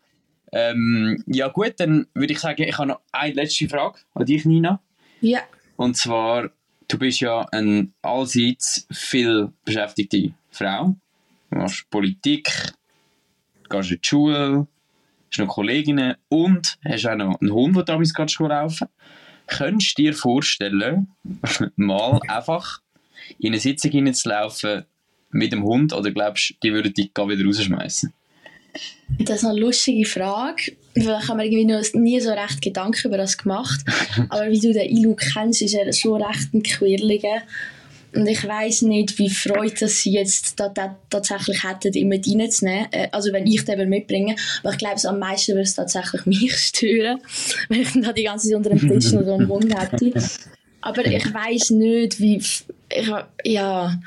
Ähm, 0.58 1.22
ja 1.26 1.48
gut, 1.48 1.74
dann 1.76 2.06
würde 2.14 2.32
ich 2.32 2.40
sagen, 2.40 2.62
ich 2.62 2.78
habe 2.78 2.88
noch 2.88 3.00
eine 3.12 3.34
letzte 3.34 3.68
Frage 3.68 3.98
an 4.14 4.24
dich, 4.24 4.46
Nina. 4.46 4.80
Ja. 5.20 5.40
Und 5.76 5.98
zwar, 5.98 6.48
du 6.88 6.98
bist 6.98 7.20
ja 7.20 7.42
eine 7.52 7.90
allseits 8.00 8.86
viel 8.90 9.52
beschäftigte 9.66 10.32
Frau. 10.50 10.96
Du 11.50 11.58
machst 11.58 11.90
Politik, 11.90 12.72
gehst 13.68 13.90
in 13.90 13.98
die 14.02 14.08
Schule, 14.08 14.66
hast 15.30 15.38
noch 15.38 15.48
Kolleginnen 15.48 16.16
und 16.30 16.78
hast 16.82 17.06
auch 17.06 17.16
noch 17.16 17.38
einen 17.38 17.52
Hund, 17.52 17.76
der 17.76 17.84
damals 17.84 18.14
gerade 18.14 18.32
schon 18.32 18.48
laufen 18.48 18.88
Könntest 19.48 19.98
du 19.98 20.04
dir 20.04 20.14
vorstellen, 20.14 21.08
mal 21.76 22.18
einfach 22.28 22.80
in 23.38 23.48
eine 23.48 23.60
Sitzung 23.60 23.90
hineinzulaufen 23.90 24.86
mit 25.32 25.52
dem 25.52 25.64
Hund 25.64 25.92
oder 25.92 26.10
glaubst 26.10 26.50
du, 26.50 26.54
die 26.62 26.72
würden 26.72 26.94
dich 26.94 27.12
gar 27.12 27.28
wieder 27.28 27.44
rausschmeißen? 27.44 28.10
Das 29.18 29.42
ist 29.42 29.44
eine 29.44 29.58
lustige 29.58 30.06
Frage. 30.06 30.72
Ich 30.94 31.06
habe 31.06 31.36
mir 31.36 31.44
irgendwie 31.44 31.64
noch 31.64 31.82
nie 31.94 32.20
so 32.20 32.30
recht 32.30 32.62
Gedanken 32.62 33.08
über 33.08 33.16
das 33.16 33.36
gemacht. 33.36 33.80
Aber 34.28 34.50
wie 34.50 34.60
du 34.60 34.72
den 34.72 34.88
Ilu 34.88 35.14
kennst, 35.14 35.62
ist 35.62 35.74
er 35.74 35.92
schon 35.92 36.22
recht 36.22 36.52
ein 36.54 36.62
Quirliger. 36.62 37.42
Und 38.14 38.26
ich 38.26 38.46
weiß 38.46 38.82
nicht, 38.82 39.18
wie 39.18 39.28
Freude 39.28 39.74
dass 39.80 40.00
sie 40.00 40.12
jetzt 40.12 40.58
da, 40.58 40.68
da, 40.70 40.96
tatsächlich 41.10 41.62
hätten, 41.64 41.92
ihn 41.92 42.08
mit 42.08 42.26
reinzunehmen. 42.26 42.86
Äh, 42.90 43.08
Also 43.12 43.32
wenn 43.32 43.46
ich 43.46 43.64
den 43.64 43.88
mitbringe. 43.88 44.36
Aber 44.62 44.72
ich 44.72 44.78
glaube, 44.78 45.08
am 45.08 45.18
meisten 45.18 45.52
würde 45.52 45.62
es 45.62 45.74
tatsächlich 45.74 46.24
mich 46.26 46.56
stören, 46.56 47.20
wenn 47.68 47.82
ich 47.82 47.92
dann 47.92 48.02
da 48.02 48.12
die 48.12 48.24
ganze 48.24 48.48
Zeit 48.48 48.56
unter 48.56 48.70
dem 48.70 48.80
Tisch 48.80 49.12
noch 49.12 49.24
so 49.24 49.34
einen 49.34 49.48
Hund 49.48 49.74
hätte. 49.78 50.12
Aber 50.80 51.04
ich 51.04 51.32
weiß 51.32 51.70
nicht, 51.70 52.20
wie... 52.20 52.36
Ich, 52.36 52.64
ja... 53.44 54.00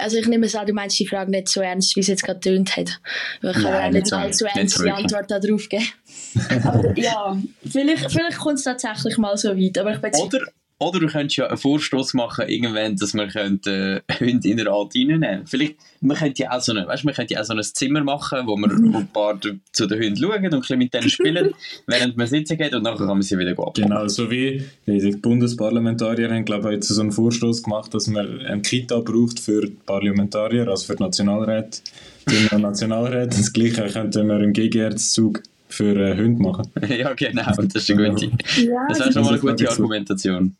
Also 0.00 0.16
ich 0.16 0.26
nehme 0.26 0.46
es 0.46 0.54
an, 0.54 0.66
du 0.66 0.72
meinst 0.72 0.98
die 0.98 1.06
Frage 1.06 1.30
nicht 1.30 1.48
so 1.48 1.60
ernst, 1.60 1.96
wie 1.96 2.00
es 2.00 2.06
jetzt 2.06 2.22
gerade 2.22 2.40
tönt 2.40 2.76
hat. 2.76 3.00
Weil 3.42 3.50
Ich 3.52 3.62
kann 3.62 3.72
Nein, 3.72 3.88
auch 3.88 3.92
nicht 3.92 4.12
allzu 4.12 4.46
ernst 4.46 4.78
die. 4.84 4.90
Antwort 4.90 5.30
darauf 5.30 5.68
geben. 5.68 5.86
Aber 6.64 6.98
ja, 6.98 7.36
vielleicht, 7.68 8.10
vielleicht 8.10 8.38
kommt 8.38 8.58
es 8.58 8.64
tatsächlich 8.64 9.18
mal 9.18 9.36
so 9.36 9.50
weit. 9.50 9.78
Aber 9.78 9.92
ich 9.92 10.00
Oder, 10.18 10.46
oder 10.80 10.98
du 10.98 11.08
könntest 11.08 11.36
ja 11.36 11.46
einen 11.46 11.58
Vorstoß 11.58 12.14
machen, 12.14 12.48
irgendwann, 12.48 12.96
dass 12.96 13.12
man 13.12 13.28
könnte, 13.28 14.02
äh, 14.06 14.14
Hunde 14.18 14.48
in 14.48 14.56
der 14.56 14.68
Art 14.68 14.94
reinnehmen 14.96 15.42
Vielleicht, 15.44 15.76
man 16.00 16.16
könnte 16.16 16.42
ja 16.42 16.56
auch 16.56 16.60
so, 16.60 16.72
eine, 16.72 16.86
weißt, 16.86 17.04
man 17.04 17.14
könnte 17.14 17.34
ja 17.34 17.42
auch 17.42 17.44
so 17.44 17.52
ein 17.52 17.62
Zimmer 17.62 18.02
machen, 18.02 18.46
wo 18.46 18.56
man 18.56 18.92
wo 18.92 18.98
ein 18.98 19.08
paar 19.08 19.38
zu 19.72 19.86
den 19.86 20.02
Hunden 20.02 20.16
schauen 20.16 20.44
und 20.46 20.54
ein 20.54 20.60
bisschen 20.60 20.78
mit 20.78 20.94
denen 20.94 21.10
spielen, 21.10 21.54
während 21.86 22.16
man 22.16 22.26
sitzen 22.26 22.56
geht 22.56 22.74
und 22.74 22.82
nachher 22.82 22.96
kann 23.06 23.08
man 23.08 23.22
sie 23.22 23.38
wieder 23.38 23.50
abholen. 23.50 23.88
Genau, 23.88 24.08
so 24.08 24.30
wie 24.30 24.64
die 24.86 25.16
Bundesparlamentarier 25.16 26.30
haben, 26.30 26.46
glaube 26.46 26.68
ich, 26.68 26.76
jetzt 26.76 26.88
so 26.88 27.00
einen 27.00 27.12
Vorstoß 27.12 27.62
gemacht, 27.62 27.92
dass 27.92 28.06
man 28.06 28.40
eine 28.40 28.62
Kita 28.62 29.00
braucht 29.00 29.38
für 29.38 29.60
die 29.60 29.76
Parlamentarier, 29.84 30.66
also 30.66 30.86
für 30.86 30.96
die 30.96 31.02
Nationalräte. 31.02 31.82
Die 32.30 32.56
Nationalräte, 32.56 33.36
das 33.36 33.52
Gleiche 33.52 33.86
könnten 33.86 34.28
wir 34.28 34.40
im 34.40 34.54
Gegenherzug 34.54 35.42
für 35.68 35.94
äh, 35.96 36.16
Hunde 36.16 36.42
machen. 36.42 36.70
ja, 36.88 37.12
genau, 37.12 37.52
das 37.56 37.74
ist 37.74 37.90
eine 37.90 38.10
gute. 38.10 38.26
ja, 38.26 38.86
Das 38.88 38.98
wäre 38.98 39.12
schon 39.12 39.22
mal 39.24 39.30
eine 39.30 39.40
gute. 39.40 39.70
Argumentation. 39.70 40.56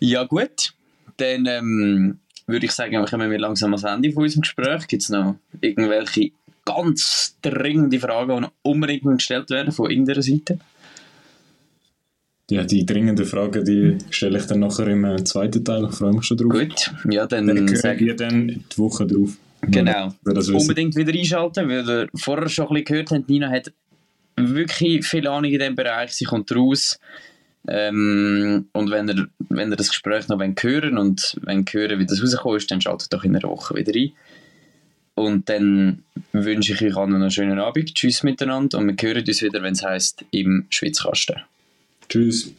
Ja, 0.00 0.24
gut. 0.24 0.74
Dann 1.16 1.46
ähm, 1.46 2.18
würde 2.46 2.66
ich 2.66 2.72
sagen, 2.72 3.04
kommen 3.06 3.30
wir 3.30 3.38
langsam 3.38 3.72
ans 3.72 3.84
Ende 3.84 4.12
von 4.12 4.24
unserem 4.24 4.42
Gespräch. 4.42 4.86
Gibt 4.86 5.02
es 5.02 5.08
noch 5.08 5.36
irgendwelche 5.60 6.30
ganz 6.64 7.36
dringende 7.42 7.98
Fragen, 7.98 8.34
die 8.34 8.40
noch 8.42 8.52
unbedingt 8.62 9.04
gestellt 9.04 9.50
werden 9.50 9.72
von 9.72 9.90
irgendeiner 9.90 10.22
Seite? 10.22 10.58
Ja, 12.50 12.62
die 12.62 12.86
dringenden 12.86 13.26
Fragen, 13.26 13.64
die 13.64 13.98
stelle 14.10 14.38
ich 14.38 14.46
dann 14.46 14.60
nachher 14.60 14.86
im 14.86 15.04
äh, 15.04 15.24
zweiten 15.24 15.64
Teil. 15.64 15.86
Ich 15.90 15.96
freue 15.96 16.12
mich 16.12 16.24
schon 16.24 16.36
drauf. 16.36 16.52
Gut, 16.52 16.92
ja, 17.10 17.26
dann 17.26 17.48
Dann 17.48 17.68
sage 17.68 18.00
ich. 18.00 18.06
wir 18.06 18.16
dann 18.16 18.46
die 18.46 18.78
Woche 18.78 19.06
drauf. 19.06 19.36
Genau. 19.62 20.14
Unbedingt 20.24 20.94
wieder 20.94 21.12
einschalten, 21.12 21.68
weil 21.68 21.88
ihr 21.88 22.08
vorher 22.14 22.48
schon 22.48 22.66
ein 22.68 22.74
bisschen 22.74 22.84
gehört 22.84 23.10
habt, 23.10 23.28
Nina 23.28 23.50
hat 23.50 23.72
wirklich 24.36 25.04
viel 25.04 25.26
Ahnung 25.26 25.50
in 25.50 25.58
diesem 25.58 25.74
Bereich, 25.74 26.12
sie 26.12 26.24
kommt 26.24 26.54
raus. 26.54 27.00
Ähm, 27.68 28.68
und 28.72 28.90
wenn 28.90 29.08
ihr, 29.08 29.28
wenn 29.48 29.70
ihr 29.70 29.76
das 29.76 29.88
Gespräch 29.88 30.28
noch 30.28 30.38
wollt 30.38 30.62
hören 30.62 30.98
und 30.98 31.36
wenn 31.42 31.64
hören, 31.70 31.98
wie 31.98 32.06
das 32.06 32.22
rausgekommen 32.22 32.58
ist, 32.58 32.70
dann 32.70 32.80
schaltet 32.80 33.12
doch 33.12 33.24
in 33.24 33.34
einer 33.34 33.48
Woche 33.48 33.74
wieder 33.74 33.94
ein. 33.94 34.12
Und 35.14 35.48
dann 35.48 36.04
wünsche 36.32 36.74
ich 36.74 36.82
euch 36.82 36.96
allen 36.96 37.14
einen 37.14 37.30
schönen 37.30 37.58
Abend. 37.58 37.94
Tschüss 37.94 38.22
miteinander 38.22 38.78
und 38.78 38.86
wir 38.86 39.08
hören 39.08 39.24
uns 39.26 39.42
wieder, 39.42 39.62
wenn 39.62 39.72
es 39.72 39.82
heisst, 39.82 40.24
im 40.30 40.66
Schwitzkasten. 40.68 41.36
Tschüss. 42.08 42.52